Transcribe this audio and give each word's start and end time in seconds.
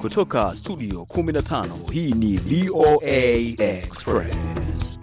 Kutoka 0.00 0.54
studio 0.54 1.00
15 1.00 1.92
hii 1.92 2.12
ni 2.12 2.36
VOA 2.36 3.10
Express. 3.58 4.98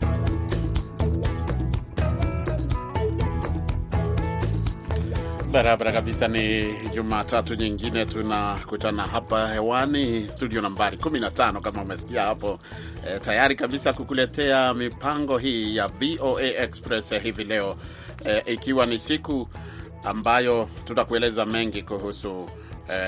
Barabara 5.51 5.91
kabisa. 5.91 6.27
Ni 6.27 6.73
Jumatatu 6.95 7.55
nyingine 7.55 8.05
tunakutana 8.05 9.03
hapa 9.07 9.47
hewani 9.53 10.27
studio 10.29 10.61
nambari 10.61 10.97
15 10.97 11.61
kama 11.61 11.81
umesikia 11.81 12.21
hapo 12.23 12.59
e, 13.07 13.19
tayari 13.19 13.55
kabisa 13.55 13.93
kukuletea 13.93 14.73
mipango 14.73 15.37
hii 15.37 15.75
ya 15.75 15.87
VOA 15.87 16.43
Express 16.43 17.13
hivi 17.23 17.43
leo 17.43 17.77
e, 18.25 18.53
ikiwa 18.53 18.85
ni 18.85 18.99
siku 18.99 19.49
ambayo 20.03 20.69
tutakueleza 20.85 21.45
mengi 21.45 21.83
kuhusu 21.83 22.49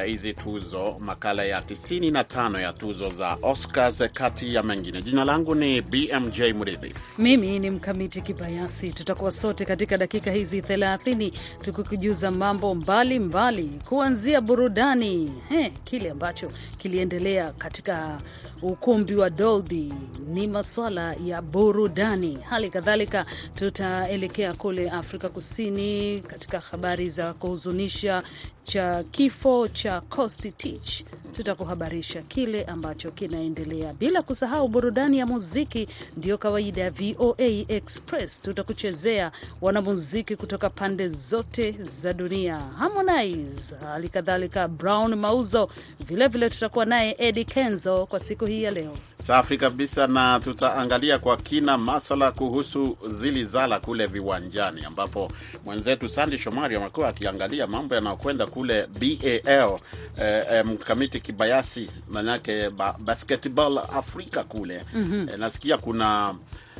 hizi 0.05 0.31
uh, 0.31 0.38
tuzo 0.43 0.95
makala 0.99 1.43
ya 1.45 1.59
95 1.59 2.61
ya 2.61 2.73
tuzo 2.73 3.09
za 3.09 3.38
Oscars 3.41 4.03
kati 4.13 4.55
ya 4.55 4.63
mengine. 4.63 5.02
Jina 5.02 5.25
langu 5.25 5.55
ni 5.55 5.81
BMJ 5.81 6.41
Mridhi, 6.41 6.93
mimi 7.17 7.59
ni 7.59 7.69
Mkamiti 7.69 8.21
Kibayasi. 8.21 8.93
Tutakuwa 8.93 9.31
sote 9.31 9.65
katika 9.65 9.97
dakika 9.97 10.31
hizi 10.31 10.61
30 10.61 11.31
tukikujuza 11.61 12.31
mambo 12.31 12.75
mbalimbali 12.75 13.19
mbali, 13.65 13.79
kuanzia 13.89 14.41
burudani 14.41 15.31
He, 15.49 15.69
kile 15.83 16.09
ambacho 16.11 16.52
kiliendelea 16.77 17.52
katika 17.52 18.21
ukumbi 18.62 19.16
wa 19.16 19.30
Dolby 19.30 19.94
ni 20.27 20.48
masuala 20.48 21.13
ya 21.26 21.41
burudani. 21.41 22.38
Hali 22.50 22.70
kadhalika 22.70 23.26
tutaelekea 23.55 24.54
kule 24.54 24.90
Afrika 24.90 25.30
Kusini 25.30 26.20
katika 26.20 26.59
habari 26.59 27.09
za 27.09 27.34
kuhuzunisha 27.34 28.23
cha 28.64 29.03
kifo 29.03 29.67
cha 29.67 30.02
Costi 30.02 30.52
Tich. 30.52 31.03
Tutakuhabarisha 31.33 32.22
kile 32.22 32.64
ambacho 32.64 33.11
kinaendelea, 33.11 33.94
bila 33.94 34.22
kusahau 34.22 34.67
burudani 34.67 35.17
ya 35.20 35.26
muziki. 35.26 35.88
Ndiyo 36.17 36.38
kawaida 36.38 36.81
ya 36.81 36.92
VOA 36.92 37.66
Express. 37.67 38.42
Tutakuchezea 38.42 39.31
wanamuziki 39.61 40.36
kutoka 40.36 40.70
pande 40.70 41.08
zote 41.09 41.72
za 42.02 42.14
dunia, 42.14 42.59
Harmonize, 42.59 43.76
hali 43.76 44.09
kadhalika 44.09 44.67
Brown 44.67 45.16
Mauzo, 45.16 45.70
vilevile 46.08 46.50
tutakuwa 46.50 46.86
naye 46.86 47.16
Eddie 47.17 47.44
Kenzo 47.44 48.05
kwa 48.05 48.20
siku 48.20 48.45
hii 48.50 48.64
ya 48.64 48.72
leo. 48.72 48.95
Safi 49.23 49.58
kabisa, 49.58 50.08
na 50.08 50.39
tutaangalia 50.39 51.19
kwa 51.19 51.38
kina 51.38 51.78
maswala 51.78 52.31
kuhusu 52.31 52.97
zilizala 53.08 53.80
kule 53.80 54.05
viwanjani, 54.08 54.86
ambapo 54.86 55.31
mwenzetu 55.66 56.09
Sandi 56.09 56.38
Shomari 56.38 56.75
amekuwa 56.75 57.08
akiangalia 57.09 57.67
mambo 57.67 57.95
yanayokwenda 57.95 58.45
kule 58.45 58.88
BAL 59.00 59.80
eh, 60.22 60.45
eh, 60.52 60.66
mkamiti 60.66 61.20
Kibayasi, 61.20 61.89
manake 62.09 62.70
ba, 62.70 62.95
basketball 63.00 63.77
Afrika 63.77 64.44
kule 64.44 64.83
mm 64.94 65.09
-hmm. 65.11 65.33
eh, 65.33 65.39
nasikia 65.39 65.77
kuna 65.77 66.36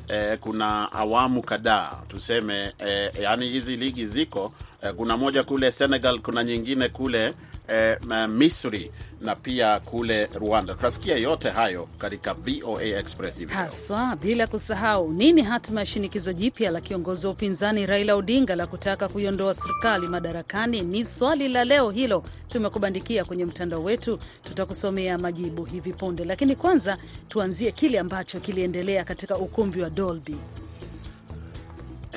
eh, 0.08 0.38
kuna 0.40 0.92
awamu 0.92 1.42
kadhaa 1.42 2.02
tuseme, 2.08 2.74
eh, 2.80 3.12
yani 3.22 3.50
hizi 3.50 3.78
ligi 3.78 4.06
ziko 4.06 4.54
eh, 4.84 4.94
kuna 4.94 5.18
moja 5.18 5.44
kule 5.44 5.72
Senegal, 5.72 6.20
kuna 6.20 6.44
nyingine 6.44 6.90
kule 6.90 7.34
eh, 7.72 7.98
Misri 8.30 8.92
na 9.22 9.36
pia 9.36 9.80
kule 9.80 10.26
Rwanda. 10.26 10.74
Tutasikia 10.74 11.18
yote 11.18 11.50
hayo 11.50 11.88
katika 11.98 12.34
VOA 12.34 12.84
Express 12.84 13.38
hivi 13.40 13.54
haswa, 13.54 14.16
bila 14.22 14.48
kusahau 14.48 15.12
nini 15.14 15.42
hatima 15.42 15.80
ya 15.80 15.86
shinikizo 15.86 16.34
jipya 16.34 16.72
la 16.72 16.82
kiongozi 16.82 17.28
wa 17.28 17.34
upinzani 17.34 17.86
Raila 17.86 18.16
Odinga 18.16 18.56
la 18.56 18.68
kutaka 18.68 19.08
kuiondoa 19.10 19.54
serikali 19.54 20.08
madarakani. 20.08 20.82
Ni 20.82 21.06
swali 21.06 21.48
la 21.48 21.64
leo 21.64 21.90
hilo, 21.92 22.24
tumekubandikia 22.48 23.26
kwenye 23.26 23.46
mtandao 23.46 23.84
wetu, 23.84 24.20
tutakusomea 24.44 25.18
majibu 25.18 25.66
hivi 25.66 25.94
punde, 25.94 26.26
lakini 26.26 26.56
kwanza 26.56 26.98
tuanzie 27.28 27.72
kile 27.72 28.00
ambacho 28.00 28.40
kiliendelea 28.40 29.04
katika 29.04 29.38
ukumbi 29.38 29.82
wa 29.82 29.90
Dolby. 29.90 30.36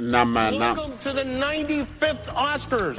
Nam, 0.01 0.33
nam. 0.33 0.77
To 1.01 1.13
the 1.13 1.23
95th 1.23 2.27
Oscars. 2.35 2.97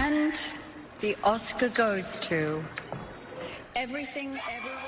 And 0.00 0.32
the 1.00 1.16
Oscar 1.22 1.68
goes 1.68 2.18
to 2.28 2.62
Everything 3.76 4.28
Everywhere. 4.30 4.84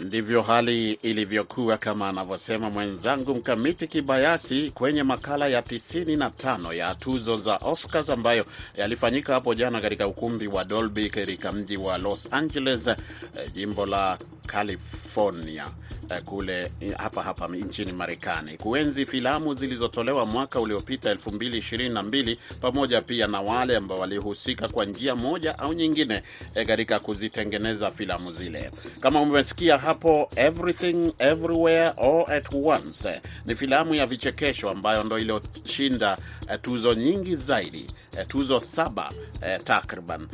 Ndivyo 0.00 0.42
hali 0.42 0.92
ilivyokuwa 0.92 1.78
kama 1.78 2.08
anavyosema 2.08 2.70
mwenzangu 2.70 3.34
Mkamiti 3.34 3.86
Kibayasi 3.88 4.70
kwenye 4.74 5.02
makala 5.02 5.48
ya 5.48 5.60
95 5.60 6.74
ya 6.74 6.94
tuzo 6.94 7.36
za 7.36 7.56
Oscars 7.56 8.10
ambayo 8.10 8.46
yalifanyika 8.76 9.34
hapo 9.34 9.54
jana 9.54 9.80
katika 9.80 10.06
ukumbi 10.08 10.46
wa 10.46 10.64
Dolby 10.64 11.10
katika 11.10 11.52
mji 11.52 11.76
wa 11.76 11.98
Los 11.98 12.28
Angeles, 12.30 12.90
jimbo 13.54 13.86
la 13.86 14.18
California 14.46 15.66
kule 16.24 16.72
hapa 16.98 17.22
hapa 17.22 17.48
nchini 17.48 17.92
Marekani, 17.92 18.56
kuenzi 18.56 19.06
filamu 19.06 19.54
zilizotolewa 19.54 20.26
mwaka 20.26 20.60
uliopita 20.60 21.14
2022 21.14 22.36
pamoja 22.60 23.00
pia 23.00 23.26
na 23.26 23.40
wale 23.40 23.76
ambao 23.76 23.98
walihusika 23.98 24.68
kwa 24.68 24.84
njia 24.84 25.16
moja 25.16 25.58
au 25.58 25.72
nyingine 25.72 26.22
katika 26.66 26.98
kuzitengeneza 26.98 27.90
filamu 27.90 28.32
zile. 28.32 28.70
Kama 29.00 29.20
umesikia 29.20 29.78
hapo, 29.78 30.30
Everything 30.36 31.12
Everywhere 31.18 31.88
All 31.88 32.24
at 32.32 32.46
Once 32.64 33.20
ni 33.46 33.54
filamu 33.54 33.94
ya 33.94 34.06
vichekesho 34.06 34.70
ambayo 34.70 35.04
ndo 35.04 35.18
iliyoshinda 35.18 36.18
tuzo 36.58 36.94
nyingi 36.94 37.34
zaidi, 37.34 37.86
tuzo 38.28 38.60
saba 38.60 39.12
eh, 39.46 39.60
takriban, 39.64 40.28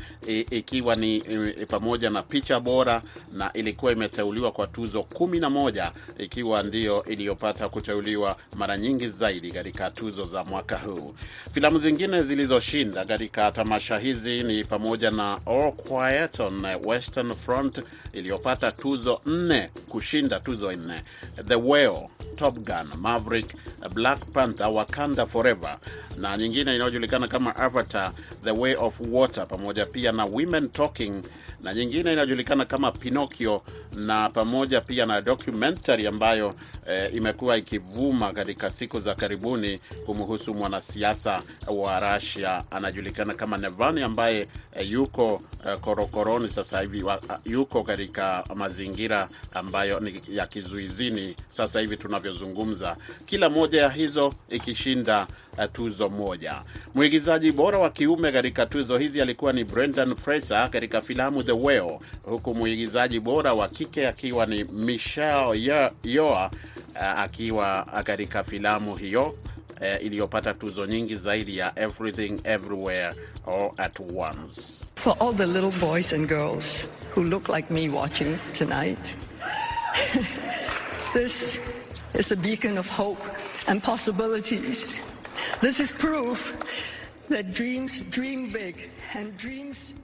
ikiwa 0.50 0.96
ni 0.96 1.20
pamoja 1.68 2.10
na 2.10 2.22
picha 2.22 2.60
bora, 2.60 3.02
na 3.32 3.52
ilikuwa 3.52 3.92
imeteuliwa 3.92 4.52
kwa 4.52 4.66
tuzo 4.66 5.02
kumi 5.02 5.40
na 5.40 5.50
moja 5.50 5.92
ikiwa 6.18 6.62
ndiyo 6.62 7.04
iliyopata 7.04 7.68
kuteuliwa 7.68 8.36
mara 8.56 8.78
nyingi 8.78 9.08
zaidi 9.08 9.52
katika 9.52 9.90
tuzo 9.90 10.24
za 10.24 10.44
mwaka 10.44 10.78
huu. 10.78 11.14
Filamu 11.52 11.78
zingine 11.78 12.22
zilizoshinda 12.22 13.04
katika 13.04 13.52
tamasha 13.52 13.98
hizi 13.98 14.42
ni 14.42 14.64
pamoja 14.64 15.10
na 15.10 15.40
All 15.46 15.72
Quiet 15.72 16.40
on 16.40 16.64
Western 16.84 17.34
Front 17.34 17.82
iliyopata 18.12 18.72
tuzo 18.72 19.20
nne, 19.26 19.70
kushinda 19.88 20.40
tuzo 20.40 20.72
nne, 20.72 21.02
The 21.46 21.54
Whale, 21.54 22.08
Top 22.36 22.54
Gun, 22.58 22.88
Maverick, 23.00 23.54
Black 23.94 24.24
Panther, 24.32 24.66
Wakanda 24.66 25.26
Forever 25.26 25.78
na 26.20 26.36
nyingine 26.36 26.74
inayojulikana 26.74 27.28
kama 27.28 27.56
Avatar, 27.56 28.12
The 28.44 28.50
Way 28.50 28.74
of 28.74 29.00
Water, 29.10 29.48
pamoja 29.48 29.86
pia 29.86 30.12
na 30.12 30.24
Women 30.24 30.68
Talking 30.68 31.22
na 31.62 31.74
nyingine 31.74 32.12
inayojulikana 32.12 32.64
kama 32.64 32.92
Pinocchio 32.92 33.62
na 33.98 34.30
pamoja 34.30 34.80
pia 34.80 35.06
na 35.06 35.20
documentary 35.20 36.06
ambayo 36.06 36.54
eh, 36.88 37.14
imekuwa 37.14 37.56
ikivuma 37.56 38.32
katika 38.32 38.70
siku 38.70 39.00
za 39.00 39.14
karibuni 39.14 39.80
kumhusu 40.06 40.54
mwanasiasa 40.54 41.42
wa 41.68 42.14
Russia 42.14 42.64
anajulikana 42.70 43.34
kama 43.34 43.56
Navalny 43.56 44.02
ambaye 44.02 44.48
eh, 44.76 44.90
yuko 44.90 45.42
eh, 45.66 45.78
korokoroni 45.78 46.48
sasa 46.48 46.80
hivi 46.80 47.02
wa, 47.02 47.20
yuko 47.44 47.82
katika 47.82 48.44
mazingira 48.54 49.28
ambayo 49.54 50.00
ni 50.00 50.22
ya 50.28 50.46
kizuizini 50.46 51.36
sasa 51.48 51.80
hivi 51.80 51.96
tunavyozungumza, 51.96 52.96
kila 53.26 53.50
moja 53.50 53.82
ya 53.82 53.88
hizo 53.90 54.34
ikishinda 54.48 55.26
uh, 55.58 55.64
tuzo 55.72 56.08
moja. 56.08 56.62
Mwigizaji 56.94 57.52
bora 57.52 57.78
wa 57.78 57.90
kiume 57.90 58.32
katika 58.32 58.66
tuzo 58.66 58.98
hizi 58.98 59.20
alikuwa 59.22 59.52
ni 59.52 59.64
Brendan 59.64 60.14
Fraser 60.16 60.70
katika 60.70 61.00
filamu 61.00 61.42
The 61.42 61.52
Whale, 61.52 62.00
huku 62.22 62.54
mwigizaji 62.54 63.20
bora 63.20 63.54
wa 63.54 63.68
kike 63.68 63.87
akiwa 63.96 64.46
ni 64.46 64.64
Michelle 64.64 65.60
Yeoh 66.04 66.50
uh, 66.94 67.02
akiwa 67.02 68.02
katika 68.04 68.44
filamu 68.44 68.96
hiyo 68.96 69.38
Uh, 69.80 70.04
iliyopata 70.04 70.54
tuzo 70.54 70.86
nyingi 70.86 71.16
zaidi 71.16 71.58
ya 71.58 71.72
Everything 71.78 72.40
Everywhere 72.44 73.14
All 73.46 73.70
at 73.76 74.00
Once. 74.00 74.84
For 74.96 75.16
all 75.20 75.34
the 75.34 75.46
little 75.46 75.80
boys 75.80 76.12
and 76.12 76.28
girls 76.28 76.84
who 77.14 77.22
look 77.22 77.48
like 77.48 77.70
me 77.74 77.88
watching 77.88 78.38
tonight, 78.54 78.98
this 81.12 81.58
is 82.14 82.32
a 82.32 82.36
beacon 82.36 82.78
of 82.78 82.88
hope 82.88 83.22
and 83.68 83.80
possibilities. 83.82 85.00
This 85.60 85.78
is 85.80 85.92
proof 85.92 86.56
that 87.28 87.54
dreams 87.54 88.00
dream 88.10 88.50
big 88.52 88.90
and 89.14 89.36
dreams 89.36 89.94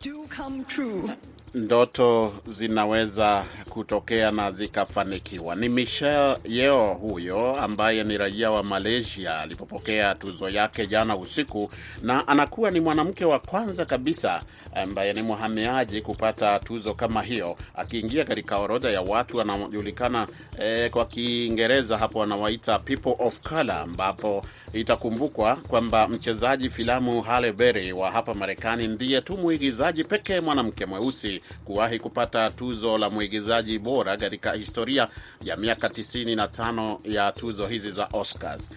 do 0.00 0.26
come 0.28 0.64
true. 0.64 1.10
Ndoto 1.54 2.32
zinaweza 2.46 3.44
kutokea 3.70 4.30
na 4.30 4.52
zikafanikiwa. 4.52 5.54
Ni 5.56 5.68
Michelle 5.68 6.36
Yeoh 6.48 6.94
huyo 6.94 7.56
ambaye 7.56 8.04
ni 8.04 8.18
raia 8.18 8.50
wa 8.50 8.62
Malaysia 8.62 9.40
alipopokea 9.40 10.14
tuzo 10.14 10.48
yake 10.48 10.86
jana 10.86 11.16
usiku, 11.16 11.70
na 12.02 12.28
anakuwa 12.28 12.70
ni 12.70 12.80
mwanamke 12.80 13.24
wa 13.24 13.38
kwanza 13.38 13.84
kabisa 13.84 14.42
ambaye 14.74 15.12
ni 15.12 15.22
mhamiaji 15.22 16.00
kupata 16.00 16.58
tuzo 16.58 16.94
kama 16.94 17.22
hiyo, 17.22 17.56
akiingia 17.74 18.24
katika 18.24 18.58
orodha 18.58 18.90
ya 18.90 19.00
watu 19.02 19.36
wanaojulikana 19.36 20.26
eh, 20.58 20.90
kwa 20.90 21.04
Kiingereza 21.06 21.98
hapo 21.98 22.18
wanawaita 22.18 22.78
people 22.78 23.14
of 23.18 23.40
color, 23.40 23.76
ambapo 23.76 24.44
itakumbukwa 24.74 25.56
kwamba 25.56 26.08
mchezaji 26.08 26.70
filamu 26.70 27.22
Halle 27.22 27.52
Berry 27.52 27.92
wa 27.92 28.10
hapa 28.10 28.34
Marekani 28.34 28.88
ndiye 28.88 29.20
tu 29.20 29.36
mwigizaji 29.36 30.04
pekee 30.04 30.40
mwanamke 30.40 30.86
mweusi 30.86 31.40
kuwahi 31.64 31.98
kupata 31.98 32.50
tuzo 32.50 32.98
la 32.98 33.10
mwigizaji 33.10 33.78
bora 33.78 34.16
katika 34.16 34.52
historia 34.52 35.08
ya 35.44 35.56
miaka 35.56 35.88
95 35.88 36.96
ya 37.04 37.32
tuzo 37.32 37.66
hizi 37.66 37.90
za 37.90 38.08
Oscars. 38.12 38.70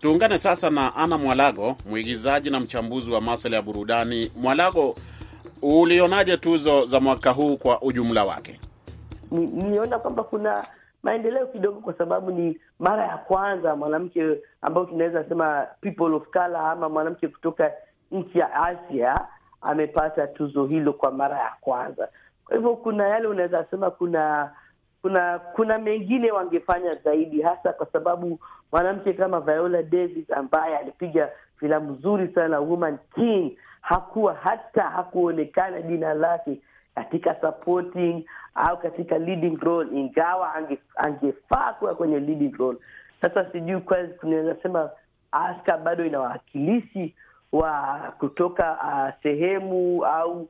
Tuungane 0.00 0.38
sasa 0.38 0.70
na 0.70 0.96
Ana 0.96 1.18
Mwalago, 1.18 1.76
mwigizaji 1.90 2.50
na 2.50 2.60
mchambuzi 2.60 3.10
wa 3.10 3.20
masuala 3.20 3.56
ya 3.56 3.62
burudani. 3.62 4.30
Mwalago, 4.36 4.96
ulionaje 5.62 6.36
tuzo 6.36 6.84
za 6.84 7.00
mwaka 7.00 7.30
huu 7.30 7.56
kwa 7.56 7.82
ujumla 7.82 8.24
wake? 8.24 8.60
Niliona 9.30 9.98
kwamba 9.98 10.22
kuna 10.24 10.64
maendeleo 11.02 11.46
kidogo, 11.46 11.80
kwa 11.80 11.92
sababu 11.94 12.30
ni 12.30 12.60
mara 12.78 13.06
ya 13.06 13.16
kwanza 13.18 13.76
mwanamke 13.76 14.38
ambao 14.62 14.84
tunaweza 14.84 15.24
sema 15.24 15.66
people 15.80 16.14
of 16.14 16.28
color 16.30 16.56
ama 16.56 16.88
mwanamke 16.88 17.28
kutoka 17.28 17.72
nchi 18.10 18.38
ya 18.38 18.54
Asia 18.54 19.20
amepata 19.60 20.26
tuzo 20.26 20.64
hilo 20.66 20.92
kwa 20.92 21.10
mara 21.12 21.38
ya 21.38 21.52
kwanza. 21.60 22.08
Kwa 22.44 22.56
hivyo 22.56 22.76
kuna 22.76 23.08
yale 23.08 23.26
unaweza 23.28 23.64
sema 23.64 23.90
kuna 23.90 24.50
kuna 25.02 25.38
kuna 25.38 25.78
mengine 25.78 26.32
wangefanya 26.32 26.94
zaidi, 26.94 27.42
hasa 27.42 27.72
kwa 27.72 27.86
sababu 27.86 28.38
mwanamke 28.72 29.12
kama 29.12 29.40
Viola 29.40 29.82
Davis 29.82 30.30
ambaye 30.30 30.78
alipiga 30.78 31.28
filamu 31.56 31.92
nzuri 31.92 32.28
sana 32.34 32.60
Woman 32.60 32.98
King 33.14 33.56
hakuwa 33.80 34.34
hata 34.34 34.82
hakuonekana 34.82 35.82
jina 35.82 36.14
lake 36.14 36.60
katika 36.94 37.36
supporting 37.40 38.24
au 38.54 38.78
katika 38.78 39.18
leading 39.18 39.56
role, 39.60 39.90
ingawa 39.98 40.54
angefaa 40.96 41.72
kuwa 41.72 41.94
kwenye 41.94 42.20
leading 42.20 42.52
role. 42.58 42.78
Sasa 43.20 43.44
sijui 43.52 43.80
kunaweza 44.20 44.56
sema 44.62 44.90
Aska 45.32 45.78
bado 45.78 46.04
ina 46.06 46.20
wawakilishi 46.20 47.14
wa 47.52 47.98
kutoka 48.18 48.72
uh, 48.72 49.22
sehemu 49.22 50.04
au 50.04 50.40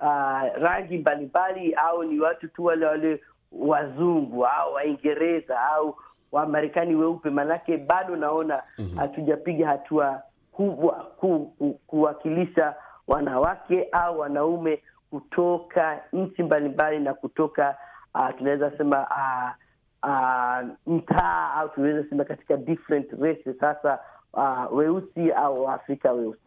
uh, 0.00 0.42
rangi 0.62 0.98
mbalimbali 0.98 1.74
au 1.74 2.02
ni 2.04 2.20
watu 2.20 2.48
tu 2.48 2.64
wale 2.64 2.86
wale 2.86 3.20
wazungu 3.52 4.46
au 4.46 4.74
Waingereza 4.74 5.60
au 5.62 5.96
Wamarekani 6.32 6.94
weupe, 6.94 7.30
manake 7.30 7.76
bado 7.76 8.16
naona 8.16 8.62
hatujapiga 8.96 9.66
mm 9.66 9.72
-hmm. 9.72 9.76
hatua 9.78 10.22
kubwa 10.52 10.92
ku, 10.92 11.52
ku, 11.58 11.80
kuwakilisha 11.86 12.74
wanawake 13.08 13.88
au 13.92 14.18
wanaume 14.18 14.82
kutoka 15.10 16.00
nchi 16.12 16.42
mbalimbali 16.42 16.98
na 17.00 17.14
kutoka 17.14 17.76
uh, 18.14 18.28
tunaweza 18.38 18.70
sema 18.78 19.00
uh, 19.10 19.50
uh, 20.10 20.68
mtaa 20.94 21.52
au 21.54 21.68
tunaweza 21.68 22.08
sema 22.08 22.24
katika 22.24 22.56
different 22.56 23.12
races, 23.20 23.58
sasa 23.60 23.98
uh, 24.32 24.76
weusi 24.76 25.32
au 25.32 25.64
Waafrika 25.64 26.12
weusi. 26.12 26.40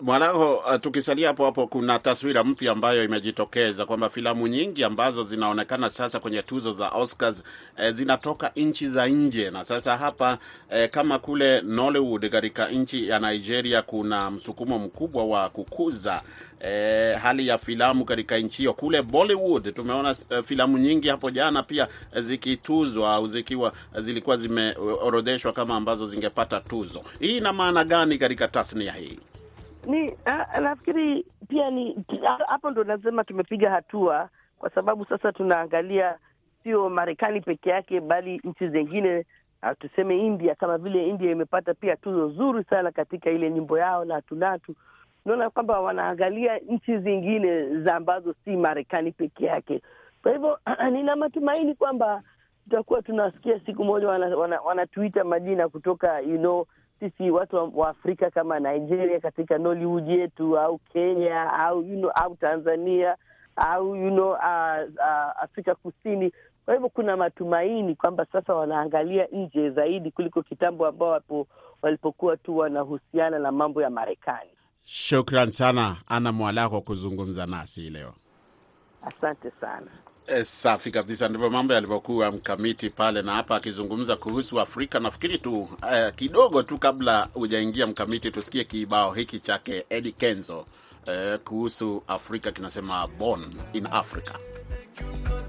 Mwalaho, 0.00 0.56
uh, 0.56 0.74
tukisalia 0.80 1.28
hapo 1.28 1.44
hapo, 1.44 1.66
kuna 1.66 1.98
taswira 1.98 2.44
mpya 2.44 2.72
ambayo 2.72 3.04
imejitokeza 3.04 3.86
kwamba 3.86 4.10
filamu 4.10 4.46
nyingi 4.48 4.84
ambazo 4.84 5.24
zinaonekana 5.24 5.90
sasa 5.90 6.20
kwenye 6.20 6.42
tuzo 6.42 6.72
za 6.72 6.88
Oscars 6.88 7.42
eh, 7.78 7.94
zinatoka 7.94 8.52
nchi 8.56 8.88
za 8.88 9.06
nje, 9.06 9.50
na 9.50 9.64
sasa 9.64 9.96
hapa 9.96 10.38
eh, 10.70 10.90
kama 10.90 11.18
kule 11.18 11.60
Nollywood 11.60 12.28
katika 12.30 12.68
nchi 12.68 13.08
ya 13.08 13.18
Nigeria 13.18 13.82
kuna 13.82 14.30
msukumo 14.30 14.78
mkubwa 14.78 15.24
wa 15.24 15.48
kukuza 15.48 16.22
eh, 16.60 17.18
hali 17.18 17.46
ya 17.48 17.58
filamu 17.58 18.04
katika 18.04 18.38
nchi 18.38 18.58
hiyo. 18.58 18.72
Kule 18.72 19.02
Bollywood 19.02 19.74
tumeona 19.74 20.14
eh, 20.30 20.42
filamu 20.44 20.78
nyingi 20.78 21.08
hapo 21.08 21.30
jana 21.30 21.62
pia 21.62 21.88
zikituzwa 22.16 23.12
au 23.12 23.26
zikiwa 23.26 23.72
zilikuwa 24.00 24.36
zimeorodheshwa 24.36 25.52
kama 25.52 25.76
ambazo 25.76 26.06
zingepata 26.06 26.60
tuzo. 26.60 27.02
Hii 27.20 27.36
ina 27.36 27.52
maana 27.52 27.84
gani 27.84 28.18
katika 28.18 28.48
tasnia 28.48 28.92
hii? 28.92 29.18
Ni 29.86 30.14
nafikiri 30.60 31.26
pia 31.48 31.70
ni 31.70 32.04
hapo 32.46 32.70
ndo 32.70 32.84
nasema 32.84 33.24
tumepiga 33.24 33.70
hatua, 33.70 34.28
kwa 34.58 34.70
sababu 34.70 35.04
sasa 35.04 35.32
tunaangalia 35.32 36.18
sio 36.62 36.88
Marekani 36.90 37.40
peke 37.40 37.70
yake, 37.70 38.00
bali 38.00 38.40
nchi 38.44 38.68
zingine, 38.68 39.24
tuseme 39.78 40.18
India. 40.26 40.54
Kama 40.54 40.78
vile 40.78 41.08
India 41.08 41.30
imepata 41.30 41.74
pia 41.74 41.96
tuzo 41.96 42.28
zuri 42.28 42.64
sana 42.64 42.92
katika 42.92 43.30
ile 43.30 43.50
nyimbo 43.50 43.78
yao 43.78 44.04
Natu 44.04 44.34
Natu. 44.34 44.74
Unaona 45.24 45.50
kwamba 45.50 45.80
wanaangalia 45.80 46.58
nchi 46.58 46.98
zingine 46.98 47.80
za 47.80 47.94
ambazo 47.94 48.34
si 48.44 48.56
Marekani 48.56 49.12
peke 49.12 49.46
yake. 49.46 49.82
Kwa 50.22 50.32
hivyo 50.32 50.58
nina 50.92 51.16
matumaini 51.16 51.74
kwamba 51.74 52.22
tutakuwa 52.64 53.02
tunasikia 53.02 53.60
siku 53.66 53.84
moja 53.84 54.08
wanatuita 54.08 54.36
wana, 54.40 54.60
wana 54.60 55.24
majina 55.24 55.68
kutoka 55.68 56.20
you 56.20 56.38
know, 56.38 56.66
sisi 57.00 57.30
watu 57.30 57.72
wa 57.78 57.88
Afrika 57.88 58.30
kama 58.30 58.60
Nigeria 58.60 59.20
katika 59.20 59.58
Nollywood 59.58 60.08
yetu 60.08 60.58
au 60.58 60.78
Kenya 60.78 61.52
au 61.52 61.82
you 61.82 61.96
know, 61.96 62.10
au 62.14 62.36
Tanzania 62.36 63.16
au 63.56 63.96
you 63.96 64.10
know, 64.10 64.30
uh, 64.30 64.88
uh, 64.94 65.42
Afrika 65.42 65.74
Kusini. 65.74 66.32
Kwa 66.64 66.74
hivyo 66.74 66.88
kuna 66.88 67.16
matumaini 67.16 67.94
kwamba 67.94 68.26
sasa 68.32 68.54
wanaangalia 68.54 69.26
nje 69.32 69.70
zaidi 69.70 70.10
kuliko 70.10 70.42
kitambo 70.42 70.86
ambao 70.86 71.08
wapo 71.08 71.46
walipokuwa 71.82 72.36
tu 72.36 72.56
wanahusiana 72.58 73.38
na 73.38 73.52
mambo 73.52 73.82
ya 73.82 73.90
Marekani. 73.90 74.50
Shukran 74.84 75.50
sana 75.50 75.96
Ana 76.06 76.32
Mwalako 76.32 76.80
kuzungumza 76.80 77.46
nasi 77.46 77.90
leo. 77.90 78.14
Asante 79.02 79.50
sana. 79.60 79.90
E, 80.36 80.44
safi 80.44 80.90
kabisa. 80.90 81.28
Ndivyo 81.28 81.50
mambo 81.50 81.74
yalivyokuwa 81.74 82.30
mkamiti 82.32 82.90
pale 82.90 83.22
na 83.22 83.34
hapa 83.34 83.56
akizungumza 83.56 84.16
kuhusu 84.16 84.60
Afrika. 84.60 85.00
Nafikiri 85.00 85.38
tu 85.38 85.68
eh, 85.92 86.12
kidogo 86.16 86.62
tu 86.62 86.78
kabla 86.78 87.28
hujaingia 87.34 87.86
mkamiti, 87.86 88.30
tusikie 88.30 88.64
kibao 88.64 89.12
hiki 89.14 89.38
chake 89.38 89.84
Eddie 89.90 90.12
Kenzo 90.12 90.66
eh, 91.06 91.38
kuhusu 91.38 92.02
Afrika 92.08 92.52
kinasema 92.52 93.06
born 93.08 93.54
in 93.72 93.86
Africa. 93.86 94.32
Born 95.00 95.44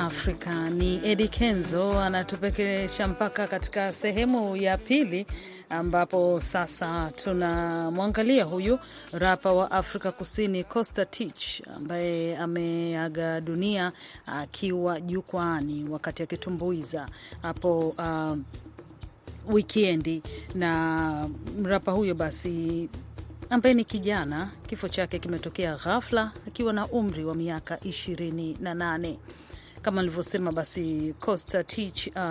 Africa 0.00 0.70
ni 0.70 1.00
Eddie 1.04 1.28
Kenzo 1.28 2.00
anatupekesha 2.00 3.08
mpaka 3.08 3.46
katika 3.46 3.92
sehemu 3.92 4.56
ya 4.56 4.78
pili 4.78 5.26
ambapo 5.70 6.40
sasa 6.40 7.10
tunamwangalia 7.16 8.44
huyu 8.44 8.78
rapa 9.12 9.52
wa 9.52 9.70
Afrika 9.70 10.12
Kusini 10.12 10.64
Costa 10.64 11.04
Titch 11.04 11.60
ambaye 11.76 12.36
ameaga 12.36 13.40
dunia 13.40 13.92
akiwa 14.26 15.00
jukwaani 15.00 15.88
wakati 15.88 16.22
akitumbuiza 16.22 17.06
hapo 17.42 17.88
uh, 17.88 18.38
wikendi 19.54 20.22
na 20.54 21.28
rapa 21.64 21.92
huyo 21.92 22.14
basi 22.14 22.88
ambaye 23.50 23.74
ni 23.74 23.84
kijana. 23.84 24.50
Kifo 24.66 24.88
chake 24.88 25.18
kimetokea 25.18 25.76
ghafla 25.76 26.32
akiwa 26.46 26.72
na 26.72 26.86
umri 26.86 27.24
wa 27.24 27.34
miaka 27.34 27.80
ishirini 27.84 28.56
na 28.60 28.74
nane. 28.74 29.18
Kama 29.86 30.02
nilivyosema, 30.02 30.52
basi 30.52 31.14
Costa 31.20 31.64
Tich 31.64 32.06
uh, 32.06 32.22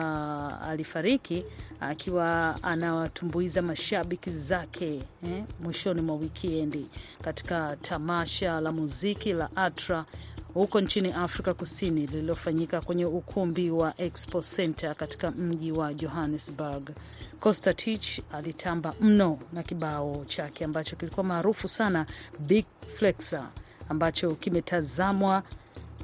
alifariki 0.70 1.46
akiwa 1.80 2.60
anawatumbuiza 2.64 3.62
mashabiki 3.62 4.30
zake 4.32 5.02
eh, 5.24 5.44
mwishoni 5.64 6.02
mwa 6.02 6.16
wikiendi 6.16 6.86
katika 7.22 7.76
tamasha 7.82 8.62
la 8.62 8.72
muziki 8.72 9.34
la 9.34 9.50
Atra 9.56 10.06
huko 10.54 10.82
nchini 10.82 11.12
Afrika 11.12 11.54
Kusini 11.54 12.08
lililofanyika 12.08 12.82
kwenye 12.82 13.06
ukumbi 13.06 13.70
wa 13.72 14.02
Expo 14.02 14.42
Center 14.42 14.96
katika 14.96 15.32
mji 15.32 15.72
wa 15.72 15.94
Johannesburg. 15.94 16.90
Costa 17.40 17.74
Tich 17.74 18.22
alitamba 18.34 18.94
mno 19.02 19.40
na 19.54 19.64
kibao 19.64 20.26
chake 20.28 20.66
ambacho 20.66 20.96
kilikuwa 20.96 21.24
maarufu 21.24 21.68
sana, 21.68 22.06
Big 22.40 22.66
Flexer, 22.96 23.48
ambacho 23.90 24.36
kimetazamwa 24.36 25.44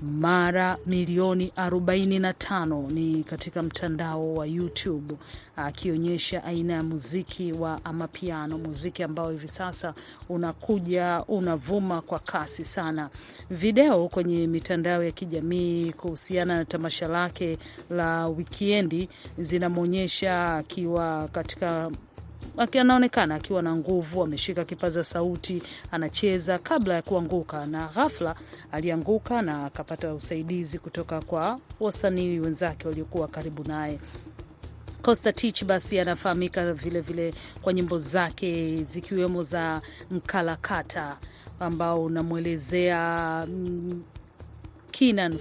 mara 0.01 0.77
milioni 0.85 1.53
45 1.57 2.91
ni 2.91 3.23
katika 3.23 3.63
mtandao 3.63 4.33
wa 4.33 4.47
YouTube, 4.47 5.15
akionyesha 5.55 6.43
aina 6.43 6.73
ya 6.73 6.83
muziki 6.83 7.51
wa 7.53 7.85
amapiano, 7.85 8.57
muziki 8.57 9.03
ambao 9.03 9.31
hivi 9.31 9.47
sasa 9.47 9.93
unakuja 10.29 11.23
unavuma 11.27 12.01
kwa 12.01 12.19
kasi 12.19 12.65
sana. 12.65 13.09
Video 13.49 14.07
kwenye 14.07 14.47
mitandao 14.47 15.03
ya 15.03 15.11
kijamii 15.11 15.91
kuhusiana 15.91 16.57
na 16.57 16.65
tamasha 16.65 17.07
lake 17.07 17.57
la 17.89 18.27
wikiendi 18.27 19.09
zinamwonyesha 19.37 20.55
akiwa 20.57 21.27
katika 21.27 21.91
anaonekana 22.79 23.35
akiwa 23.35 23.61
na 23.61 23.75
nguvu, 23.75 24.23
ameshika 24.23 24.65
kipaza 24.65 25.03
sauti, 25.03 25.63
anacheza 25.91 26.59
kabla 26.59 26.93
ya 26.93 27.01
kuanguka, 27.01 27.65
na 27.65 27.87
ghafla 27.87 28.35
alianguka 28.71 29.41
na 29.41 29.65
akapata 29.65 30.13
usaidizi 30.13 30.79
kutoka 30.79 31.21
kwa 31.21 31.59
wasanii 31.79 32.39
wenzake 32.39 32.87
waliokuwa 32.87 33.27
karibu 33.27 33.63
naye. 33.63 33.99
Costa 35.01 35.31
Tich 35.33 35.63
basi 35.65 35.99
anafahamika 35.99 36.73
vilevile 36.73 37.33
kwa 37.61 37.73
nyimbo 37.73 37.97
zake 37.97 38.83
zikiwemo 38.83 39.43
za 39.43 39.81
Nkalakata 40.11 41.17
ambao 41.59 42.03
unamwelezea 42.03 43.45
mm, 43.49 44.03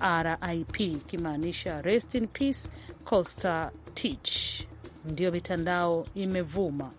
RIP 0.00 0.80
ikimaanisha 0.80 1.82
rest 1.82 2.14
in 2.14 2.26
peace 2.26 2.68
Costa 3.04 3.70
Titch. 3.94 4.62
Ndiyo 5.04 5.32
mitandao 5.32 6.06
imevuma 6.14 6.90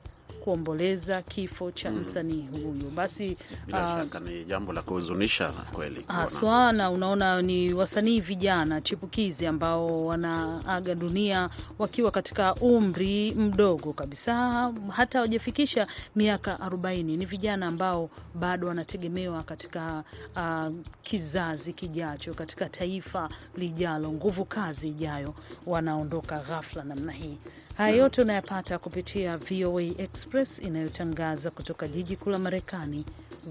kuomboleza 0.48 1.22
kifo 1.22 1.72
cha 1.72 1.92
msanii 1.92 2.48
huyu. 2.52 2.90
Basi 2.96 3.38
Bila 3.66 3.86
uh, 3.86 4.00
shaka 4.02 4.20
ni 4.20 4.46
jambo 4.46 4.74
la 4.74 4.82
kuhuzunisha 4.82 5.50
kweli 5.50 6.06
haswa 6.08 6.72
na 6.72 6.92
unaona 6.92 7.42
ni 7.42 7.74
wasanii 7.74 8.20
vijana 8.20 8.82
chipukizi 8.82 9.46
ambao 9.48 10.06
wanaaga 10.06 10.96
dunia 10.96 11.50
wakiwa 11.80 12.12
katika 12.12 12.56
umri 12.56 13.32
mdogo 13.32 13.94
kabisa, 13.94 14.74
hata 14.92 15.18
hawajafikisha 15.18 15.88
miaka 16.16 16.54
40. 16.56 17.04
Ni 17.18 17.26
vijana 17.26 17.66
ambao 17.68 18.10
bado 18.36 18.68
wanategemewa 18.68 19.44
katika 19.44 20.04
uh, 20.36 20.74
kizazi 21.04 21.74
kijacho, 21.74 22.34
katika 22.34 22.70
taifa 22.70 23.30
lijalo, 23.58 24.12
nguvu 24.12 24.46
kazi 24.46 24.90
ijayo, 24.90 25.34
wanaondoka 25.66 26.40
ghafla 26.40 26.84
namna 26.84 27.12
hii. 27.12 27.38
Haya 27.78 27.96
yote 27.96 28.22
unayapata 28.22 28.80
kupitia 28.80 29.38
VOA 29.38 29.82
Express 29.84 30.60
inayotangaza 30.60 31.52
kutoka 31.52 31.88
jiji 31.88 32.16
kuu 32.16 32.30
la 32.30 32.40
Marekani, 32.40 33.06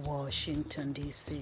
Washington 0.06 0.94
DC. 0.94 1.32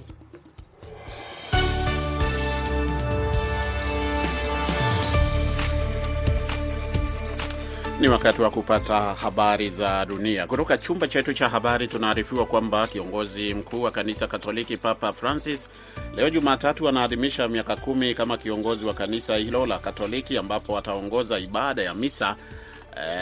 Ni 8.00 8.08
wakati 8.08 8.42
wa 8.42 8.50
kupata 8.50 8.94
habari 9.00 9.70
za 9.70 10.06
dunia 10.06 10.46
kutoka 10.46 10.78
chumba 10.78 11.08
chetu 11.08 11.34
cha 11.34 11.48
habari. 11.48 11.88
Tunaarifiwa 11.88 12.46
kwamba 12.46 12.86
kiongozi 12.86 13.54
mkuu 13.54 13.82
wa 13.82 13.90
kanisa 13.90 14.26
Katoliki 14.26 14.76
Papa 14.76 15.12
Francis 15.12 15.68
leo 16.16 16.30
Jumatatu 16.30 16.88
anaadhimisha 16.88 17.48
miaka 17.48 17.76
kumi 17.76 18.14
kama 18.14 18.36
kiongozi 18.36 18.84
wa 18.84 18.94
kanisa 18.94 19.36
hilo 19.36 19.66
la 19.66 19.78
Katoliki, 19.78 20.38
ambapo 20.38 20.78
ataongoza 20.78 21.38
ibada 21.38 21.82
ya 21.82 21.94
misa 21.94 22.36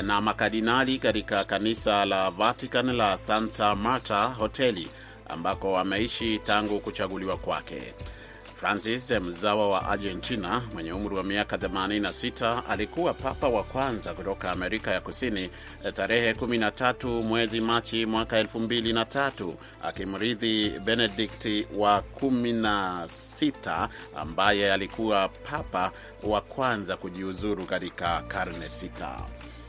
na 0.02 0.21
makardinali 0.21 0.99
katika 0.99 1.45
kanisa 1.45 2.05
la 2.05 2.31
Vatican 2.31 2.93
la 2.97 3.19
Santa 3.19 3.76
Marta 3.76 4.23
hoteli 4.25 4.88
ambako 5.29 5.79
ameishi 5.79 6.38
tangu 6.38 6.81
kuchaguliwa 6.81 7.37
kwake. 7.37 7.95
Francis 8.55 9.11
mzawa 9.11 9.71
wa 9.71 9.88
Argentina 9.88 10.62
mwenye 10.75 10.93
umri 10.93 11.17
wa 11.17 11.25
miaka 11.25 11.57
86 11.57 12.62
alikuwa 12.69 13.14
papa 13.14 13.49
wa 13.49 13.62
kwanza 13.64 14.14
kutoka 14.14 14.50
Amerika 14.52 14.91
ya 14.91 15.00
Kusini 15.00 15.50
tarehe 15.95 16.33
13 16.33 17.23
mwezi 17.23 17.61
Machi 17.61 18.07
mwaka 18.07 18.43
2003 18.43 19.52
akimrithi 19.83 20.71
Benedikti 20.85 21.67
wa 21.76 22.02
16 22.23 23.88
ambaye 24.17 24.73
alikuwa 24.73 25.29
papa 25.29 25.93
wa 26.23 26.41
kwanza 26.41 26.97
kujiuzuru 26.97 27.67
katika 27.67 28.23
karne 28.29 28.69
sita. 28.69 29.17